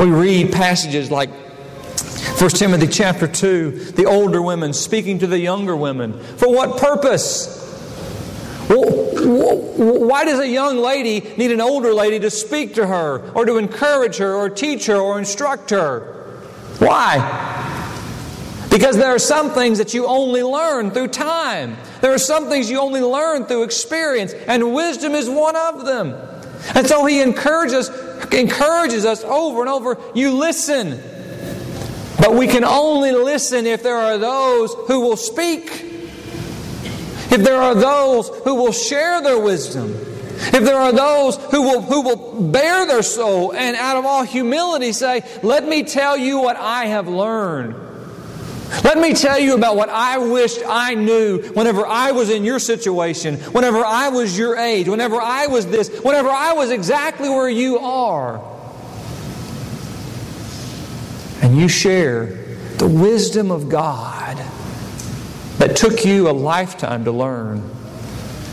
We 0.00 0.06
read 0.06 0.50
passages 0.50 1.12
like 1.12 1.30
1 2.40 2.50
Timothy 2.50 2.88
chapter 2.88 3.28
2, 3.28 3.92
the 3.92 4.06
older 4.06 4.42
women 4.42 4.72
speaking 4.72 5.20
to 5.20 5.28
the 5.28 5.38
younger 5.38 5.76
women. 5.76 6.20
For 6.38 6.52
what 6.52 6.76
purpose? 6.78 7.60
Why 8.68 10.24
does 10.24 10.38
a 10.38 10.48
young 10.48 10.78
lady 10.78 11.20
need 11.36 11.52
an 11.52 11.60
older 11.60 11.92
lady 11.92 12.18
to 12.20 12.30
speak 12.30 12.74
to 12.74 12.86
her, 12.86 13.30
or 13.32 13.44
to 13.44 13.56
encourage 13.56 14.18
her, 14.18 14.34
or 14.34 14.48
teach 14.48 14.86
her, 14.86 14.96
or 14.96 15.18
instruct 15.18 15.70
her? 15.70 16.00
Why? 16.78 17.18
Because 18.70 18.96
there 18.96 19.14
are 19.14 19.18
some 19.18 19.50
things 19.50 19.78
that 19.78 19.92
you 19.92 20.06
only 20.06 20.42
learn 20.42 20.90
through 20.90 21.08
time. 21.08 21.76
There 22.00 22.12
are 22.12 22.18
some 22.18 22.48
things 22.48 22.70
you 22.70 22.80
only 22.80 23.00
learn 23.00 23.44
through 23.44 23.64
experience, 23.64 24.32
and 24.32 24.74
wisdom 24.74 25.12
is 25.12 25.28
one 25.28 25.56
of 25.56 25.84
them. 25.84 26.14
And 26.74 26.86
so 26.86 27.04
he 27.04 27.20
encourages, 27.20 27.90
encourages 28.32 29.04
us 29.04 29.24
over 29.24 29.60
and 29.60 29.68
over 29.68 29.98
you 30.14 30.32
listen. 30.32 31.02
But 32.18 32.34
we 32.34 32.46
can 32.46 32.64
only 32.64 33.12
listen 33.12 33.66
if 33.66 33.82
there 33.82 33.98
are 33.98 34.16
those 34.16 34.72
who 34.86 35.00
will 35.00 35.16
speak. 35.16 35.91
If 37.32 37.42
there 37.42 37.62
are 37.62 37.74
those 37.74 38.28
who 38.44 38.56
will 38.56 38.72
share 38.72 39.22
their 39.22 39.38
wisdom, 39.38 39.94
if 40.34 40.64
there 40.64 40.76
are 40.76 40.92
those 40.92 41.36
who 41.36 41.62
will, 41.62 41.80
who 41.80 42.02
will 42.02 42.42
bear 42.42 42.86
their 42.86 43.02
soul 43.02 43.54
and 43.54 43.74
out 43.74 43.96
of 43.96 44.04
all 44.04 44.22
humility 44.22 44.92
say, 44.92 45.24
Let 45.42 45.66
me 45.66 45.82
tell 45.82 46.14
you 46.14 46.40
what 46.40 46.56
I 46.56 46.86
have 46.86 47.08
learned. 47.08 47.74
Let 48.84 48.98
me 48.98 49.14
tell 49.14 49.38
you 49.38 49.54
about 49.54 49.76
what 49.76 49.88
I 49.88 50.18
wished 50.18 50.60
I 50.66 50.94
knew 50.94 51.40
whenever 51.54 51.86
I 51.86 52.12
was 52.12 52.28
in 52.28 52.44
your 52.44 52.58
situation, 52.58 53.36
whenever 53.36 53.82
I 53.82 54.10
was 54.10 54.36
your 54.36 54.56
age, 54.56 54.88
whenever 54.88 55.16
I 55.16 55.46
was 55.46 55.66
this, 55.66 55.88
whenever 56.02 56.28
I 56.28 56.52
was 56.52 56.70
exactly 56.70 57.30
where 57.30 57.48
you 57.48 57.78
are. 57.78 58.42
And 61.40 61.56
you 61.56 61.68
share 61.68 62.26
the 62.76 62.88
wisdom 62.88 63.50
of 63.50 63.70
God 63.70 64.38
that 65.62 65.76
took 65.76 66.04
you 66.04 66.28
a 66.28 66.32
lifetime 66.32 67.04
to 67.04 67.12
learn 67.12 67.62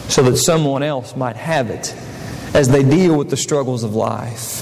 so 0.10 0.22
that 0.22 0.38
someone 0.38 0.84
else 0.84 1.15
might 1.15 1.36
have 1.36 1.72
it 1.72 1.95
as 2.54 2.69
they 2.69 2.84
deal 2.84 3.17
with 3.17 3.32
the 3.32 3.36
struggles 3.36 3.84
of 3.84 3.95
life. 3.95 4.62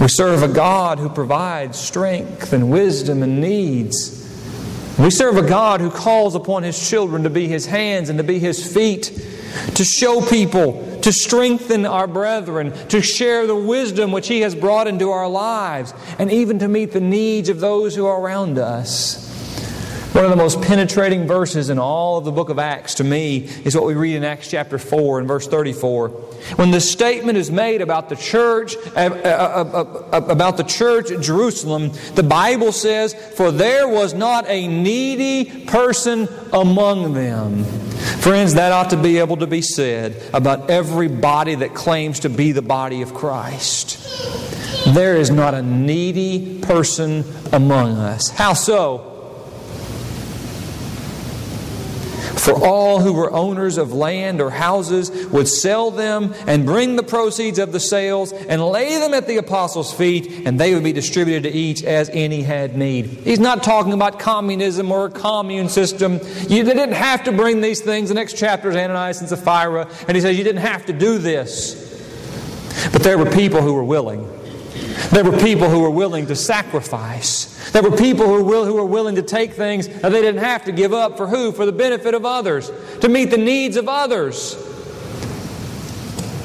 We 0.00 0.06
serve 0.06 0.44
a 0.44 0.48
God 0.48 1.00
who 1.00 1.08
provides 1.08 1.76
strength 1.76 2.52
and 2.52 2.70
wisdom 2.70 3.24
and 3.24 3.40
needs. 3.40 4.16
We 4.96 5.10
serve 5.10 5.36
a 5.36 5.42
God 5.42 5.80
who 5.80 5.90
calls 5.90 6.36
upon 6.36 6.62
His 6.62 6.88
children 6.88 7.24
to 7.24 7.30
be 7.30 7.48
His 7.48 7.66
hands 7.66 8.10
and 8.10 8.18
to 8.18 8.24
be 8.24 8.38
His 8.38 8.72
feet, 8.72 9.06
to 9.74 9.84
show 9.84 10.20
people, 10.20 11.00
to 11.00 11.12
strengthen 11.12 11.84
our 11.84 12.06
brethren, 12.06 12.72
to 12.90 13.02
share 13.02 13.48
the 13.48 13.56
wisdom 13.56 14.12
which 14.12 14.28
He 14.28 14.42
has 14.42 14.54
brought 14.54 14.86
into 14.86 15.10
our 15.10 15.28
lives, 15.28 15.92
and 16.20 16.30
even 16.30 16.60
to 16.60 16.68
meet 16.68 16.92
the 16.92 17.00
needs 17.00 17.48
of 17.48 17.58
those 17.58 17.96
who 17.96 18.06
are 18.06 18.20
around 18.20 18.56
us. 18.56 19.26
One 20.12 20.24
of 20.24 20.30
the 20.30 20.36
most 20.36 20.60
penetrating 20.60 21.28
verses 21.28 21.70
in 21.70 21.78
all 21.78 22.18
of 22.18 22.24
the 22.24 22.32
book 22.32 22.48
of 22.48 22.58
Acts 22.58 22.94
to 22.94 23.04
me 23.04 23.44
is 23.64 23.76
what 23.76 23.86
we 23.86 23.94
read 23.94 24.16
in 24.16 24.24
Acts 24.24 24.50
chapter 24.50 24.76
4 24.76 25.20
and 25.20 25.28
verse 25.28 25.46
34. 25.46 26.08
When 26.56 26.72
the 26.72 26.80
statement 26.80 27.38
is 27.38 27.48
made 27.48 27.80
about 27.80 28.08
the 28.08 28.16
church, 28.16 28.74
uh, 28.96 28.98
uh, 28.98 30.10
uh, 30.12 30.20
about 30.28 30.56
the 30.56 30.64
church 30.64 31.12
at 31.12 31.20
Jerusalem, 31.20 31.92
the 32.16 32.24
Bible 32.24 32.72
says, 32.72 33.14
For 33.36 33.52
there 33.52 33.86
was 33.86 34.12
not 34.12 34.48
a 34.48 34.66
needy 34.66 35.64
person 35.66 36.26
among 36.52 37.12
them. 37.12 37.62
Friends, 37.62 38.54
that 38.54 38.72
ought 38.72 38.90
to 38.90 38.96
be 38.96 39.18
able 39.18 39.36
to 39.36 39.46
be 39.46 39.62
said 39.62 40.20
about 40.34 40.70
every 40.70 41.06
body 41.06 41.54
that 41.54 41.72
claims 41.74 42.20
to 42.20 42.28
be 42.28 42.50
the 42.50 42.62
body 42.62 43.02
of 43.02 43.14
Christ. 43.14 43.96
There 44.92 45.16
is 45.16 45.30
not 45.30 45.54
a 45.54 45.62
needy 45.62 46.58
person 46.62 47.24
among 47.52 47.96
us. 47.96 48.28
How 48.30 48.54
so? 48.54 49.09
For 52.36 52.54
all 52.54 53.00
who 53.00 53.12
were 53.12 53.30
owners 53.32 53.76
of 53.76 53.92
land 53.92 54.40
or 54.40 54.50
houses 54.50 55.10
would 55.26 55.48
sell 55.48 55.90
them 55.90 56.34
and 56.46 56.64
bring 56.64 56.96
the 56.96 57.02
proceeds 57.02 57.58
of 57.58 57.72
the 57.72 57.80
sales 57.80 58.32
and 58.32 58.64
lay 58.64 58.98
them 58.98 59.14
at 59.14 59.26
the 59.26 59.36
apostles' 59.36 59.92
feet, 59.92 60.46
and 60.46 60.58
they 60.58 60.74
would 60.74 60.84
be 60.84 60.92
distributed 60.92 61.50
to 61.50 61.56
each 61.56 61.82
as 61.84 62.08
any 62.12 62.42
had 62.42 62.76
need. 62.76 63.06
He's 63.06 63.40
not 63.40 63.62
talking 63.62 63.92
about 63.92 64.18
communism 64.18 64.90
or 64.90 65.06
a 65.06 65.10
commune 65.10 65.68
system. 65.68 66.14
You, 66.48 66.64
they 66.64 66.74
didn't 66.74 66.92
have 66.92 67.24
to 67.24 67.32
bring 67.32 67.60
these 67.60 67.80
things. 67.80 68.08
The 68.08 68.14
next 68.14 68.36
chapter 68.36 68.70
is 68.70 68.76
Ananias 68.76 69.20
and 69.20 69.28
Sapphira, 69.28 69.88
and 70.06 70.16
he 70.16 70.20
says 70.20 70.38
you 70.38 70.44
didn't 70.44 70.62
have 70.62 70.86
to 70.86 70.92
do 70.92 71.18
this. 71.18 71.88
But 72.92 73.02
there 73.02 73.18
were 73.18 73.30
people 73.30 73.60
who 73.60 73.74
were 73.74 73.84
willing. 73.84 74.39
There 75.08 75.24
were 75.24 75.38
people 75.38 75.68
who 75.68 75.80
were 75.80 75.90
willing 75.90 76.26
to 76.26 76.36
sacrifice. 76.36 77.70
There 77.70 77.82
were 77.82 77.96
people 77.96 78.26
who 78.26 78.32
were, 78.32 78.44
will, 78.44 78.64
who 78.64 78.74
were 78.74 78.84
willing 78.84 79.16
to 79.16 79.22
take 79.22 79.54
things 79.54 79.88
that 79.88 80.12
they 80.12 80.20
didn't 80.20 80.42
have 80.42 80.64
to 80.66 80.72
give 80.72 80.92
up 80.92 81.16
for 81.16 81.26
who? 81.26 81.52
For 81.52 81.66
the 81.66 81.72
benefit 81.72 82.14
of 82.14 82.24
others, 82.24 82.70
to 83.00 83.08
meet 83.08 83.30
the 83.30 83.38
needs 83.38 83.76
of 83.76 83.88
others. 83.88 84.54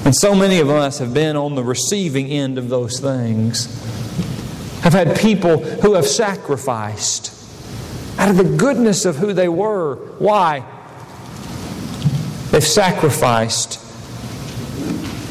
And 0.05 0.15
so 0.15 0.35
many 0.35 0.59
of 0.59 0.69
us 0.69 0.99
have 0.99 1.13
been 1.13 1.35
on 1.35 1.55
the 1.55 1.63
receiving 1.63 2.27
end 2.27 2.57
of 2.57 2.69
those 2.69 2.99
things. 2.99 3.65
Have 4.81 4.93
had 4.93 5.17
people 5.17 5.57
who 5.57 5.95
have 5.95 6.05
sacrificed 6.05 7.33
out 8.17 8.29
of 8.29 8.37
the 8.37 8.43
goodness 8.43 9.05
of 9.05 9.17
who 9.17 9.33
they 9.33 9.49
were. 9.49 9.95
Why? 10.19 10.63
They've 12.51 12.63
sacrificed 12.63 13.81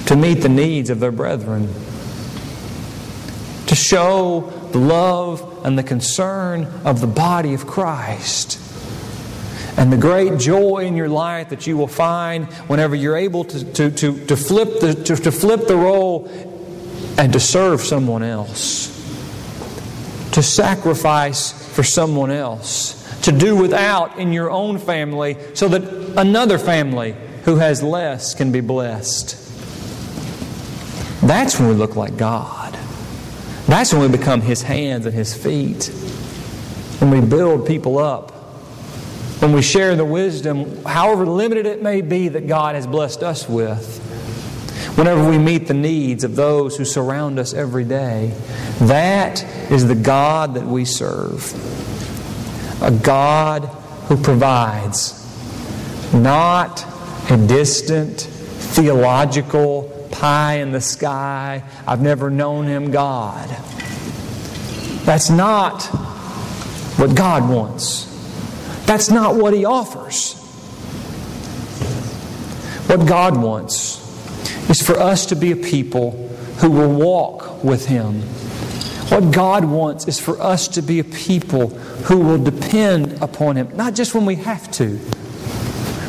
to 0.08 0.16
meet 0.16 0.42
the 0.42 0.48
needs 0.48 0.90
of 0.90 1.00
their 1.00 1.12
brethren, 1.12 1.68
to 3.66 3.74
show 3.74 4.52
the 4.72 4.78
love 4.78 5.62
and 5.64 5.78
the 5.78 5.82
concern 5.82 6.64
of 6.84 7.00
the 7.00 7.06
body 7.06 7.54
of 7.54 7.66
Christ. 7.66 8.60
And 9.76 9.92
the 9.92 9.96
great 9.96 10.38
joy 10.38 10.84
in 10.86 10.94
your 10.96 11.08
life 11.08 11.48
that 11.48 11.66
you 11.66 11.76
will 11.76 11.88
find 11.88 12.46
whenever 12.68 12.94
you're 12.94 13.16
able 13.16 13.44
to, 13.44 13.64
to, 13.72 13.90
to, 13.90 14.26
to, 14.26 14.36
flip, 14.36 14.80
the, 14.80 14.94
to, 14.94 15.16
to 15.16 15.32
flip 15.32 15.66
the 15.66 15.76
role 15.76 16.28
and 17.18 17.32
to 17.32 17.40
serve 17.40 17.80
someone 17.80 18.22
else, 18.22 18.88
to 20.32 20.42
sacrifice 20.42 21.52
for 21.74 21.82
someone 21.82 22.30
else, 22.30 23.00
to 23.22 23.32
do 23.32 23.56
without 23.56 24.18
in 24.18 24.32
your 24.32 24.50
own 24.50 24.78
family 24.78 25.36
so 25.54 25.66
that 25.68 25.82
another 26.18 26.58
family 26.58 27.16
who 27.44 27.56
has 27.56 27.82
less 27.82 28.34
can 28.34 28.52
be 28.52 28.60
blessed. 28.60 29.40
That's 31.22 31.58
when 31.58 31.68
we 31.68 31.74
look 31.74 31.96
like 31.96 32.16
God. 32.16 32.63
That's 33.66 33.92
when 33.92 34.02
we 34.02 34.16
become 34.16 34.40
His 34.40 34.62
hands 34.62 35.06
and 35.06 35.14
His 35.14 35.34
feet. 35.34 35.86
When 37.00 37.10
we 37.10 37.20
build 37.20 37.66
people 37.66 37.98
up. 37.98 38.30
When 39.40 39.52
we 39.52 39.62
share 39.62 39.96
the 39.96 40.04
wisdom, 40.04 40.84
however 40.84 41.26
limited 41.26 41.66
it 41.66 41.82
may 41.82 42.00
be, 42.00 42.28
that 42.28 42.46
God 42.46 42.74
has 42.74 42.86
blessed 42.86 43.22
us 43.22 43.48
with. 43.48 44.00
Whenever 44.96 45.28
we 45.28 45.38
meet 45.38 45.66
the 45.66 45.74
needs 45.74 46.24
of 46.24 46.36
those 46.36 46.76
who 46.76 46.84
surround 46.84 47.38
us 47.38 47.52
every 47.52 47.84
day. 47.84 48.32
That 48.80 49.42
is 49.70 49.86
the 49.88 49.94
God 49.94 50.54
that 50.54 50.64
we 50.64 50.84
serve. 50.84 51.52
A 52.82 52.90
God 52.90 53.64
who 54.06 54.16
provides, 54.16 55.20
not 56.14 56.84
a 57.30 57.36
distant 57.36 58.20
theological 58.20 59.93
pie 60.14 60.54
in 60.54 60.72
the 60.72 60.80
sky, 60.80 61.62
I've 61.86 62.00
never 62.00 62.30
known 62.30 62.66
him 62.66 62.90
God. 62.90 63.48
That's 65.04 65.28
not 65.28 65.82
what 66.96 67.14
God 67.14 67.48
wants. 67.48 68.10
That's 68.86 69.10
not 69.10 69.34
what 69.34 69.52
he 69.52 69.64
offers. 69.64 70.34
What 72.86 73.06
God 73.06 73.36
wants 73.36 74.00
is 74.70 74.80
for 74.80 74.94
us 74.94 75.26
to 75.26 75.36
be 75.36 75.52
a 75.52 75.56
people 75.56 76.12
who 76.58 76.70
will 76.70 76.92
walk 76.92 77.64
with 77.64 77.86
him. 77.86 78.22
What 79.10 79.32
God 79.32 79.64
wants 79.64 80.06
is 80.06 80.20
for 80.20 80.40
us 80.40 80.68
to 80.68 80.82
be 80.82 81.00
a 81.00 81.04
people 81.04 81.68
who 82.06 82.18
will 82.18 82.42
depend 82.42 83.20
upon 83.20 83.56
him, 83.56 83.76
not 83.76 83.94
just 83.94 84.14
when 84.14 84.26
we 84.26 84.36
have 84.36 84.70
to, 84.72 84.98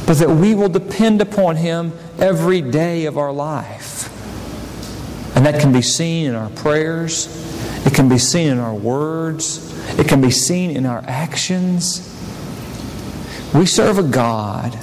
but 0.05 0.19
that 0.19 0.29
we 0.29 0.53
will 0.53 0.69
depend 0.69 1.21
upon 1.21 1.55
him 1.55 1.91
every 2.19 2.61
day 2.61 3.05
of 3.05 3.17
our 3.17 3.31
life. 3.31 4.11
And 5.35 5.45
that 5.45 5.59
can 5.59 5.73
be 5.73 5.81
seen 5.81 6.27
in 6.27 6.35
our 6.35 6.49
prayers, 6.49 7.27
it 7.85 7.93
can 7.93 8.07
be 8.07 8.17
seen 8.17 8.49
in 8.49 8.59
our 8.59 8.73
words, 8.73 9.73
it 9.99 10.07
can 10.07 10.21
be 10.21 10.31
seen 10.31 10.71
in 10.71 10.85
our 10.85 11.03
actions. 11.05 12.11
We 13.53 13.65
serve 13.65 13.99
a 13.99 14.03
God 14.03 14.73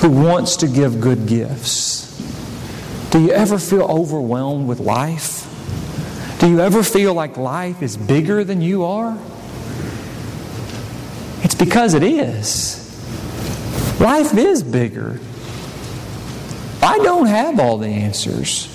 who 0.00 0.10
wants 0.10 0.56
to 0.56 0.68
give 0.68 1.00
good 1.00 1.26
gifts. 1.26 2.04
Do 3.10 3.20
you 3.20 3.30
ever 3.30 3.58
feel 3.58 3.82
overwhelmed 3.82 4.68
with 4.68 4.80
life? 4.80 5.44
Do 6.38 6.50
you 6.50 6.60
ever 6.60 6.82
feel 6.82 7.14
like 7.14 7.36
life 7.36 7.82
is 7.82 7.96
bigger 7.96 8.44
than 8.44 8.60
you 8.60 8.84
are? 8.84 9.16
It's 11.42 11.54
because 11.54 11.94
it 11.94 12.02
is. 12.02 12.82
Life 14.00 14.36
is 14.36 14.62
bigger. 14.62 15.18
I 16.82 16.98
don't 16.98 17.26
have 17.26 17.58
all 17.60 17.78
the 17.78 17.88
answers. 17.88 18.72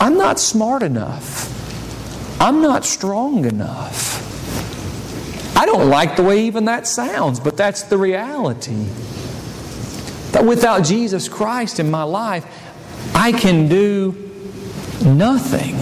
I'm 0.00 0.16
not 0.16 0.38
smart 0.38 0.82
enough. 0.82 1.52
I'm 2.40 2.60
not 2.60 2.84
strong 2.84 3.44
enough. 3.44 4.22
I 5.56 5.64
don't 5.64 5.88
like 5.88 6.16
the 6.16 6.22
way 6.22 6.46
even 6.46 6.66
that 6.66 6.86
sounds, 6.86 7.40
but 7.40 7.56
that's 7.56 7.84
the 7.84 7.96
reality. 7.96 8.84
That 10.32 10.44
without 10.44 10.84
Jesus 10.84 11.28
Christ 11.28 11.80
in 11.80 11.90
my 11.90 12.02
life, 12.02 12.44
I 13.14 13.32
can 13.32 13.68
do 13.68 14.14
nothing. 15.02 15.76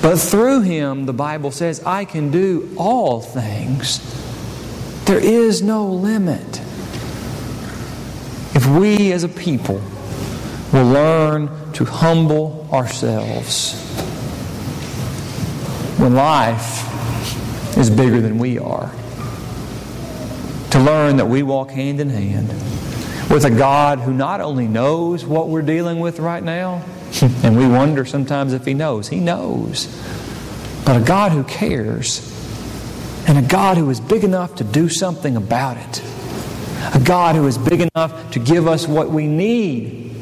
But 0.00 0.16
through 0.16 0.62
Him, 0.62 1.04
the 1.04 1.12
Bible 1.12 1.50
says, 1.50 1.82
I 1.84 2.06
can 2.06 2.30
do 2.30 2.74
all 2.78 3.20
things. 3.20 4.00
There 5.04 5.18
is 5.18 5.62
no 5.62 5.86
limit. 5.86 6.62
If 8.56 8.64
we 8.64 9.12
as 9.12 9.22
a 9.22 9.28
people 9.28 9.82
will 10.72 10.86
learn 10.86 11.72
to 11.74 11.84
humble 11.84 12.66
ourselves 12.72 13.78
when 15.98 16.14
life 16.14 17.76
is 17.76 17.90
bigger 17.90 18.22
than 18.22 18.38
we 18.38 18.58
are. 18.58 18.90
To 20.70 20.80
learn 20.80 21.18
that 21.18 21.26
we 21.26 21.42
walk 21.42 21.70
hand 21.70 22.00
in 22.00 22.08
hand 22.08 22.48
with 23.30 23.44
a 23.44 23.50
God 23.50 23.98
who 23.98 24.14
not 24.14 24.40
only 24.40 24.66
knows 24.66 25.26
what 25.26 25.50
we're 25.50 25.60
dealing 25.60 26.00
with 26.00 26.18
right 26.18 26.42
now, 26.42 26.82
and 27.42 27.58
we 27.58 27.66
wonder 27.68 28.06
sometimes 28.06 28.54
if 28.54 28.64
He 28.64 28.72
knows. 28.72 29.08
He 29.08 29.20
knows. 29.20 29.86
but 30.86 30.96
a 30.96 31.04
God 31.04 31.32
who 31.32 31.44
cares, 31.44 32.32
and 33.28 33.36
a 33.36 33.42
God 33.42 33.76
who 33.76 33.90
is 33.90 34.00
big 34.00 34.24
enough 34.24 34.54
to 34.54 34.64
do 34.64 34.88
something 34.88 35.36
about 35.36 35.76
it. 35.76 36.02
A 36.94 37.00
God 37.02 37.36
who 37.36 37.46
is 37.46 37.58
big 37.58 37.80
enough 37.80 38.30
to 38.32 38.38
give 38.38 38.66
us 38.66 38.86
what 38.86 39.10
we 39.10 39.26
need. 39.26 40.12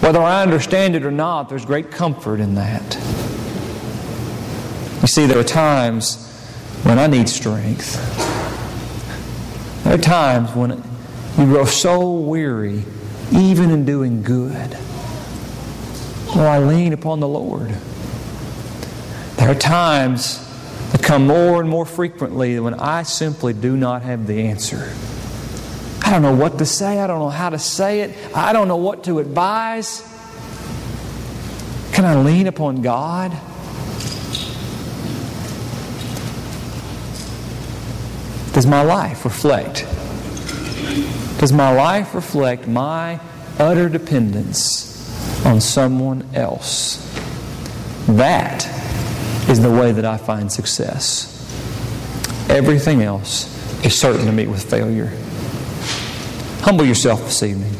Whether 0.00 0.20
I 0.20 0.42
understand 0.42 0.96
it 0.96 1.04
or 1.04 1.10
not, 1.10 1.48
there's 1.48 1.64
great 1.64 1.90
comfort 1.90 2.40
in 2.40 2.54
that. 2.56 2.94
You 5.00 5.08
see, 5.08 5.26
there 5.26 5.38
are 5.38 5.44
times 5.44 6.28
when 6.82 6.98
I 6.98 7.06
need 7.06 7.28
strength. 7.28 7.94
There 9.84 9.94
are 9.94 9.98
times 9.98 10.54
when 10.54 10.82
you 11.38 11.44
grow 11.44 11.64
so 11.64 12.12
weary, 12.12 12.84
even 13.32 13.70
in 13.70 13.84
doing 13.84 14.22
good. 14.22 14.76
Well, 16.34 16.48
I 16.48 16.58
lean 16.58 16.92
upon 16.92 17.20
the 17.20 17.28
Lord. 17.28 17.68
There 19.36 19.50
are 19.50 19.54
times 19.54 20.38
that 20.92 21.02
come 21.02 21.26
more 21.26 21.60
and 21.60 21.68
more 21.68 21.84
frequently 21.84 22.58
when 22.60 22.74
I 22.74 23.02
simply 23.02 23.52
do 23.52 23.76
not 23.76 24.02
have 24.02 24.26
the 24.26 24.42
answer. 24.42 24.94
I 26.12 26.16
don't 26.16 26.24
know 26.24 26.42
what 26.44 26.58
to 26.58 26.66
say. 26.66 27.00
I 27.00 27.06
don't 27.06 27.20
know 27.20 27.30
how 27.30 27.48
to 27.48 27.58
say 27.58 28.02
it. 28.02 28.36
I 28.36 28.52
don't 28.52 28.68
know 28.68 28.76
what 28.76 29.04
to 29.04 29.18
advise. 29.18 30.02
Can 31.94 32.04
I 32.04 32.16
lean 32.16 32.48
upon 32.48 32.82
God? 32.82 33.30
Does 38.52 38.66
my 38.66 38.82
life 38.82 39.24
reflect? 39.24 39.86
Does 41.40 41.50
my 41.50 41.72
life 41.72 42.14
reflect 42.14 42.68
my 42.68 43.18
utter 43.58 43.88
dependence 43.88 45.46
on 45.46 45.62
someone 45.62 46.28
else? 46.34 46.98
That 48.06 48.66
is 49.48 49.62
the 49.62 49.70
way 49.70 49.92
that 49.92 50.04
I 50.04 50.18
find 50.18 50.52
success. 50.52 51.30
Everything 52.50 53.00
else 53.00 53.46
is 53.82 53.98
certain 53.98 54.26
to 54.26 54.32
meet 54.32 54.48
with 54.48 54.68
failure. 54.68 55.10
Humble 56.62 56.84
yourself 56.84 57.20
this 57.24 57.42
evening. 57.42 57.72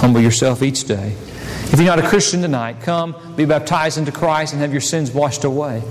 Humble 0.00 0.20
yourself 0.20 0.62
each 0.62 0.84
day. 0.84 1.14
If 1.70 1.74
you're 1.76 1.84
not 1.84 1.98
a 1.98 2.08
Christian 2.08 2.40
tonight, 2.40 2.80
come 2.80 3.34
be 3.36 3.44
baptized 3.44 3.98
into 3.98 4.12
Christ 4.12 4.52
and 4.52 4.62
have 4.62 4.72
your 4.72 4.80
sins 4.80 5.10
washed 5.10 5.42
away. 5.42 5.82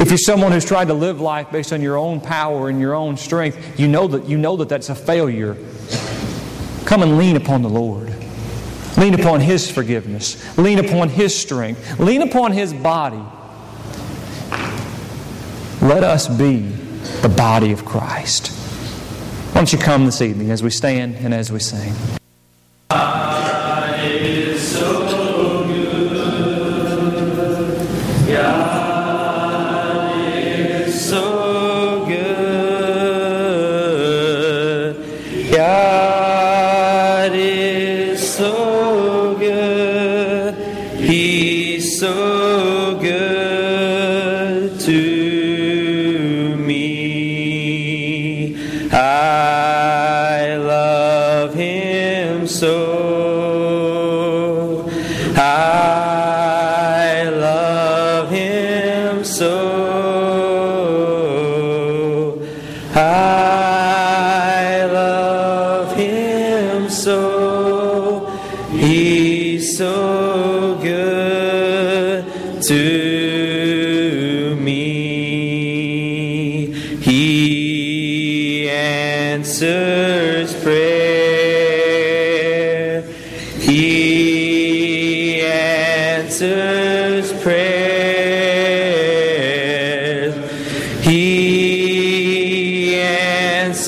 If 0.00 0.10
you're 0.10 0.16
someone 0.16 0.52
who's 0.52 0.64
tried 0.64 0.86
to 0.88 0.94
live 0.94 1.20
life 1.20 1.50
based 1.50 1.72
on 1.72 1.82
your 1.82 1.96
own 1.96 2.20
power 2.20 2.68
and 2.68 2.80
your 2.80 2.94
own 2.94 3.16
strength, 3.16 3.80
you 3.80 3.88
know 3.88 4.06
that, 4.06 4.26
you 4.26 4.38
know 4.38 4.56
that 4.58 4.68
that's 4.68 4.90
a 4.90 4.94
failure. 4.94 5.56
Come 6.84 7.02
and 7.02 7.18
lean 7.18 7.34
upon 7.34 7.62
the 7.62 7.68
Lord. 7.68 8.14
Lean 8.96 9.14
upon 9.14 9.40
His 9.40 9.68
forgiveness. 9.68 10.56
Lean 10.56 10.78
upon 10.78 11.08
His 11.08 11.36
strength. 11.36 11.98
Lean 11.98 12.22
upon 12.22 12.52
His 12.52 12.72
body. 12.72 13.22
Let 15.82 16.04
us 16.04 16.28
be 16.28 16.60
the 17.22 17.28
body 17.28 17.72
of 17.72 17.84
Christ. 17.84 18.52
Why 19.58 19.62
don't 19.62 19.72
you 19.72 19.78
come 19.80 20.06
this 20.06 20.22
evening 20.22 20.52
as 20.52 20.62
we 20.62 20.70
stand 20.70 21.16
and 21.16 21.34
as 21.34 21.50
we 21.50 21.58
sing? 21.58 21.92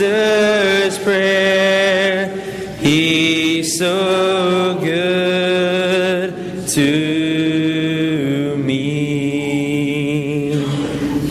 Answers 0.02 1.02
prayer. 1.02 2.36
He's 2.78 3.78
so 3.78 4.78
good 4.80 6.66
to 6.68 8.56
me. 8.56 10.54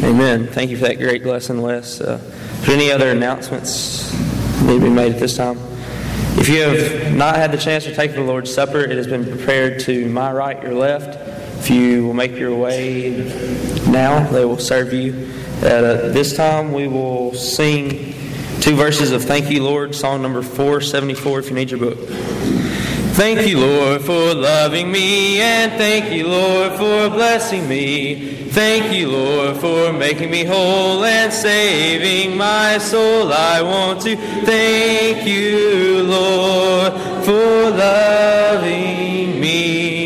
Amen. 0.04 0.48
Thank 0.48 0.70
you 0.70 0.78
for 0.78 0.84
that 0.84 1.00
great 1.00 1.26
lesson, 1.26 1.62
Les. 1.62 2.00
Uh, 2.02 2.22
any 2.68 2.92
other 2.92 3.10
announcements 3.10 4.14
need 4.64 4.80
to 4.80 4.82
be 4.82 4.90
made 4.90 5.14
at 5.14 5.20
this 5.20 5.36
time? 5.36 5.58
If 6.38 6.48
you 6.48 6.62
have 6.62 7.16
not 7.16 7.38
had 7.38 7.52
the 7.52 7.58
chance 7.58 7.86
to 7.86 7.96
take 7.96 8.14
the 8.14 8.22
Lord's 8.22 8.54
Supper, 8.54 8.82
it 8.82 8.96
has 8.98 9.08
been 9.08 9.26
prepared 9.26 9.80
to 9.82 10.08
my 10.10 10.32
right, 10.32 10.62
your 10.62 10.76
left. 10.76 11.18
If 11.60 11.72
you 11.72 12.06
will 12.06 12.14
make 12.14 12.38
your 12.38 12.56
way 12.56 13.18
now, 13.90 14.30
they 14.30 14.46
will 14.46 14.60
serve 14.60 14.94
you. 14.94 15.28
At 15.62 15.84
uh, 15.84 16.10
this 16.10 16.38
time, 16.38 16.72
we 16.72 16.88
will 16.88 17.34
sing 17.34 18.19
two 18.62 18.76
verses 18.76 19.12
of 19.12 19.24
Thank 19.24 19.50
You, 19.50 19.64
Lord, 19.64 19.96
song 19.96 20.22
number 20.22 20.42
474, 20.42 21.40
if 21.40 21.50
you 21.50 21.56
need 21.56 21.72
your 21.72 21.80
book. 21.80 21.98
Thank 23.16 23.48
you, 23.48 23.60
Lord, 23.60 24.02
for 24.02 24.34
loving 24.34 24.92
me, 24.92 25.40
and 25.40 25.72
thank 25.74 26.12
you, 26.12 26.28
Lord, 26.28 26.74
for 26.74 27.10
blessing 27.10 27.68
me. 27.68 28.48
Thank 28.50 28.94
you, 28.94 29.10
Lord, 29.10 29.58
for 29.58 29.94
making 29.94 30.32
me 30.32 30.44
whole 30.44 31.04
and 31.04 31.32
saving 31.32 32.38
my 32.38 32.78
soul. 32.80 33.32
I 33.32 33.62
want 33.62 34.02
to 34.02 34.16
thank 34.16 35.26
you, 35.28 36.04
Lord, 36.04 36.94
for 37.24 37.70
loving 37.70 39.40
me. 39.40 39.99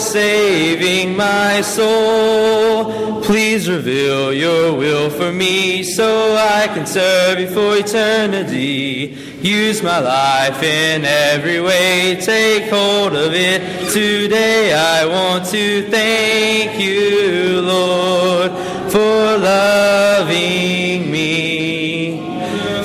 Saving 0.00 1.16
my 1.16 1.60
soul. 1.60 3.20
Please 3.22 3.68
reveal 3.68 4.32
your 4.32 4.74
will 4.74 5.10
for 5.10 5.30
me 5.30 5.82
so 5.82 6.34
I 6.36 6.66
can 6.68 6.86
serve 6.86 7.38
you 7.38 7.48
for 7.48 7.76
eternity. 7.76 9.14
Use 9.42 9.82
my 9.82 9.98
life 10.00 10.62
in 10.62 11.04
every 11.04 11.60
way. 11.60 12.18
Take 12.20 12.70
hold 12.70 13.14
of 13.14 13.32
it 13.32 13.90
today. 13.92 14.72
I 14.72 15.06
want 15.06 15.44
to 15.46 15.88
thank 15.90 16.80
you, 16.80 17.60
Lord, 17.60 18.50
for 18.90 19.38
loving 19.38 21.10
me. 21.10 22.20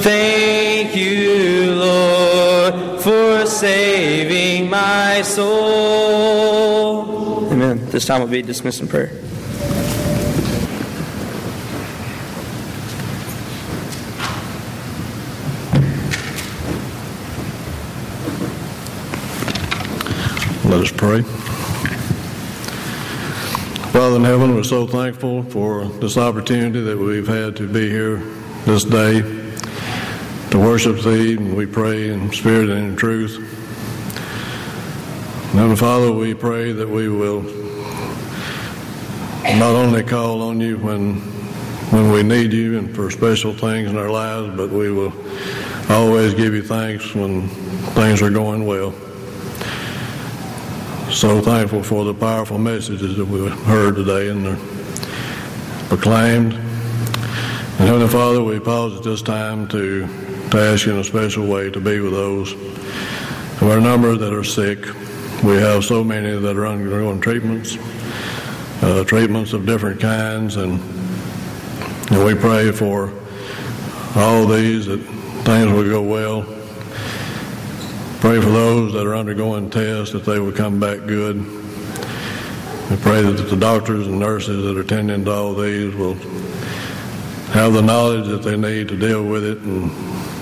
Thank 0.01 0.95
you, 0.95 1.74
Lord, 1.76 3.01
for 3.01 3.45
saving 3.45 4.70
my 4.70 5.22
soul. 5.24 5.74
This 7.96 8.04
time 8.04 8.20
will 8.20 8.28
be 8.28 8.41
dismissed 8.41 8.82
in 8.82 8.89
prayer. 8.89 9.10
Let 20.66 20.82
us 20.82 20.91
pray. 20.91 21.22
Father 23.93 24.18
in 24.18 24.26
heaven, 24.26 24.56
we're 24.56 24.64
so 24.64 24.86
thankful 24.86 25.43
for 25.43 25.86
this 25.86 26.18
opportunity 26.18 26.82
that 26.82 26.98
we've 26.98 27.26
had 27.26 27.56
to 27.56 27.66
be 27.66 27.89
here 27.89 28.18
this 28.66 28.84
day 28.84 29.22
to 30.52 30.60
worship 30.60 31.00
Thee, 31.00 31.38
and 31.38 31.56
we 31.56 31.66
pray 31.66 32.10
in 32.10 32.30
spirit 32.34 32.70
and 32.70 32.89
in 32.89 32.96
truth. 32.98 33.38
And 35.56 35.80
Father, 35.80 36.12
we 36.12 36.34
pray 36.34 36.74
that 36.74 36.89
we 36.89 37.08
will 37.08 37.64
not 39.60 39.76
only 39.76 40.03
call 40.03 40.41
on 40.41 40.60
You 40.60 40.78
when 40.78 41.16
when 41.91 42.12
we 42.12 42.24
need 42.24 42.51
You 42.51 42.78
and 42.78 42.93
for 42.95 43.10
special 43.12 43.53
things 43.53 43.89
in 43.89 43.97
our 43.97 44.10
lives, 44.10 44.56
but 44.58 44.70
we 44.70 44.91
will 44.91 45.14
always 45.89 46.34
give 46.34 46.53
You 46.53 46.64
thanks 46.64 47.14
when 47.16 47.47
things 47.93 48.22
are 48.22 48.30
going 48.30 48.66
well. 48.66 48.93
so 51.12 51.39
thankful 51.41 51.82
for 51.82 52.03
the 52.03 52.14
powerful 52.14 52.58
messages 52.58 53.16
that 53.16 53.26
we 53.26 53.47
heard 53.47 53.95
today 53.95 54.30
and 54.30 54.45
they're 54.45 54.60
proclaimed. 55.88 56.53
And 56.53 57.88
Heavenly 57.88 58.08
Father, 58.08 58.43
we 58.43 58.60
pause 58.60 58.97
at 58.97 59.03
this 59.03 59.22
time 59.22 59.68
to, 59.70 60.08
to 60.49 60.58
ask 60.60 60.86
you 60.86 60.93
in 60.93 60.99
a 60.99 61.03
special 61.03 61.47
way 61.47 61.70
to 61.70 61.80
be 61.80 61.99
with 61.99 62.12
those 62.12 62.53
are 63.62 63.78
a 63.78 63.82
number 63.82 64.18
that 64.18 64.34
are 64.34 64.43
sick. 64.43 64.86
We 65.43 65.56
have 65.58 65.86
so 65.86 66.03
many 66.03 66.38
that 66.38 66.58
are 66.58 66.68
undergoing 66.68 67.22
treatments, 67.22 67.78
uh, 68.86 69.03
treatments 69.03 69.53
of 69.53 69.65
different 69.65 69.99
kinds, 69.99 70.57
and, 70.57 70.79
and 72.11 72.23
we 72.23 72.36
pray 72.36 72.71
for 72.71 73.11
all 74.15 74.45
these 74.45 74.86
that 74.86 74.99
things 75.43 75.71
will 75.71 75.89
go 75.89 76.03
well. 76.03 76.43
Pray 78.19 78.39
for 78.39 78.51
those 78.51 78.93
that 78.93 79.07
are 79.07 79.15
undergoing 79.15 79.71
tests 79.71 80.13
that 80.13 80.23
they 80.23 80.38
will 80.39 80.51
come 80.51 80.79
back 80.79 80.99
good. 81.07 81.38
We 82.91 82.97
pray 82.97 83.23
that 83.23 83.49
the 83.49 83.57
doctors 83.57 84.05
and 84.05 84.19
nurses 84.19 84.63
that 84.63 84.77
are 84.77 84.81
attending 84.81 85.25
to 85.25 85.31
all 85.31 85.55
these 85.55 85.95
will 85.95 86.13
have 87.53 87.73
the 87.73 87.81
knowledge 87.81 88.27
that 88.27 88.43
they 88.43 88.55
need 88.55 88.88
to 88.89 88.97
deal 88.97 89.25
with 89.25 89.43
it, 89.43 89.57
and 89.59 89.91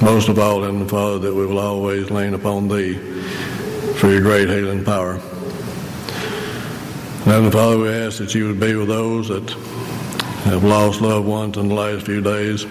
most 0.01 0.27
of 0.27 0.37
all, 0.37 0.65
in 0.65 0.79
the 0.79 0.89
Father, 0.89 1.19
that 1.19 1.33
we 1.33 1.45
will 1.45 1.59
always 1.59 2.11
lean 2.11 2.33
upon 2.33 2.67
Thee 2.67 2.95
for 3.95 4.09
Your 4.09 4.19
great 4.19 4.49
healing 4.49 4.83
power. 4.83 5.21
And 7.25 7.53
Father, 7.53 7.77
we 7.77 7.87
ask 7.87 8.17
that 8.17 8.35
You 8.35 8.47
would 8.47 8.59
be 8.59 8.75
with 8.75 8.89
those 8.89 9.29
that 9.29 9.49
have 10.43 10.65
lost 10.65 10.99
loved 10.99 11.25
ones 11.25 11.55
in 11.57 11.69
the 11.69 11.73
last 11.73 12.05
few 12.05 12.19
days. 12.21 12.65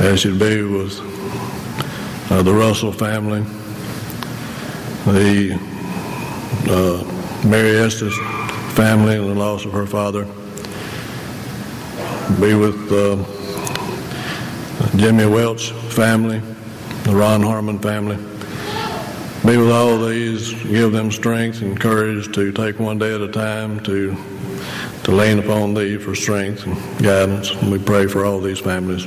As 0.00 0.24
You 0.24 0.36
be 0.36 0.62
with 0.62 0.98
uh, 2.32 2.42
the 2.42 2.52
Russell 2.52 2.90
family, 2.90 3.42
the 5.04 5.54
uh, 6.68 7.46
Mary 7.46 7.76
Estes 7.78 8.12
family, 8.74 9.16
and 9.16 9.30
the 9.30 9.34
loss 9.34 9.64
of 9.64 9.72
her 9.72 9.86
father. 9.86 10.24
Be 12.40 12.54
with 12.54 12.90
uh, 12.90 13.16
Jimmy 14.96 15.26
Welch 15.26 15.70
family, 15.70 16.40
the 17.04 17.14
Ron 17.14 17.42
Harmon 17.42 17.78
family. 17.78 18.35
Be 19.46 19.56
with 19.56 19.70
all 19.70 19.96
these, 19.98 20.52
give 20.64 20.90
them 20.90 21.12
strength 21.12 21.62
and 21.62 21.78
courage 21.78 22.34
to 22.34 22.50
take 22.50 22.80
one 22.80 22.98
day 22.98 23.14
at 23.14 23.20
a 23.20 23.30
time 23.30 23.78
to 23.84 24.16
to 25.04 25.12
lean 25.12 25.38
upon 25.38 25.72
Thee 25.72 25.98
for 25.98 26.16
strength 26.16 26.66
and 26.66 26.74
guidance. 27.00 27.52
And 27.52 27.70
we 27.70 27.78
pray 27.78 28.08
for 28.08 28.24
all 28.24 28.40
these 28.40 28.58
families. 28.58 29.04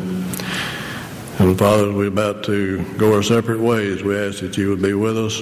And 1.39 1.59
Father, 1.59 1.91
we're 1.91 2.07
about 2.07 2.45
to 2.45 2.81
go 2.95 3.13
our 3.13 3.21
separate 3.21 3.59
ways, 3.59 4.01
we 4.01 4.17
ask 4.17 4.39
that 4.39 4.57
you 4.57 4.69
would 4.69 4.81
be 4.81 4.93
with 4.93 5.17
us, 5.17 5.41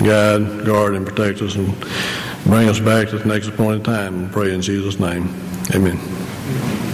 guide, 0.00 0.66
guard, 0.66 0.96
and 0.96 1.06
protect 1.06 1.40
us, 1.40 1.54
and 1.54 1.72
bring 2.44 2.68
us 2.68 2.80
back 2.80 3.10
to 3.10 3.18
the 3.18 3.24
next 3.28 3.46
appointed 3.46 3.84
time. 3.84 4.24
And 4.24 4.32
pray 4.32 4.52
in 4.52 4.60
Jesus' 4.60 4.98
name. 4.98 5.32
Amen. 5.72 6.91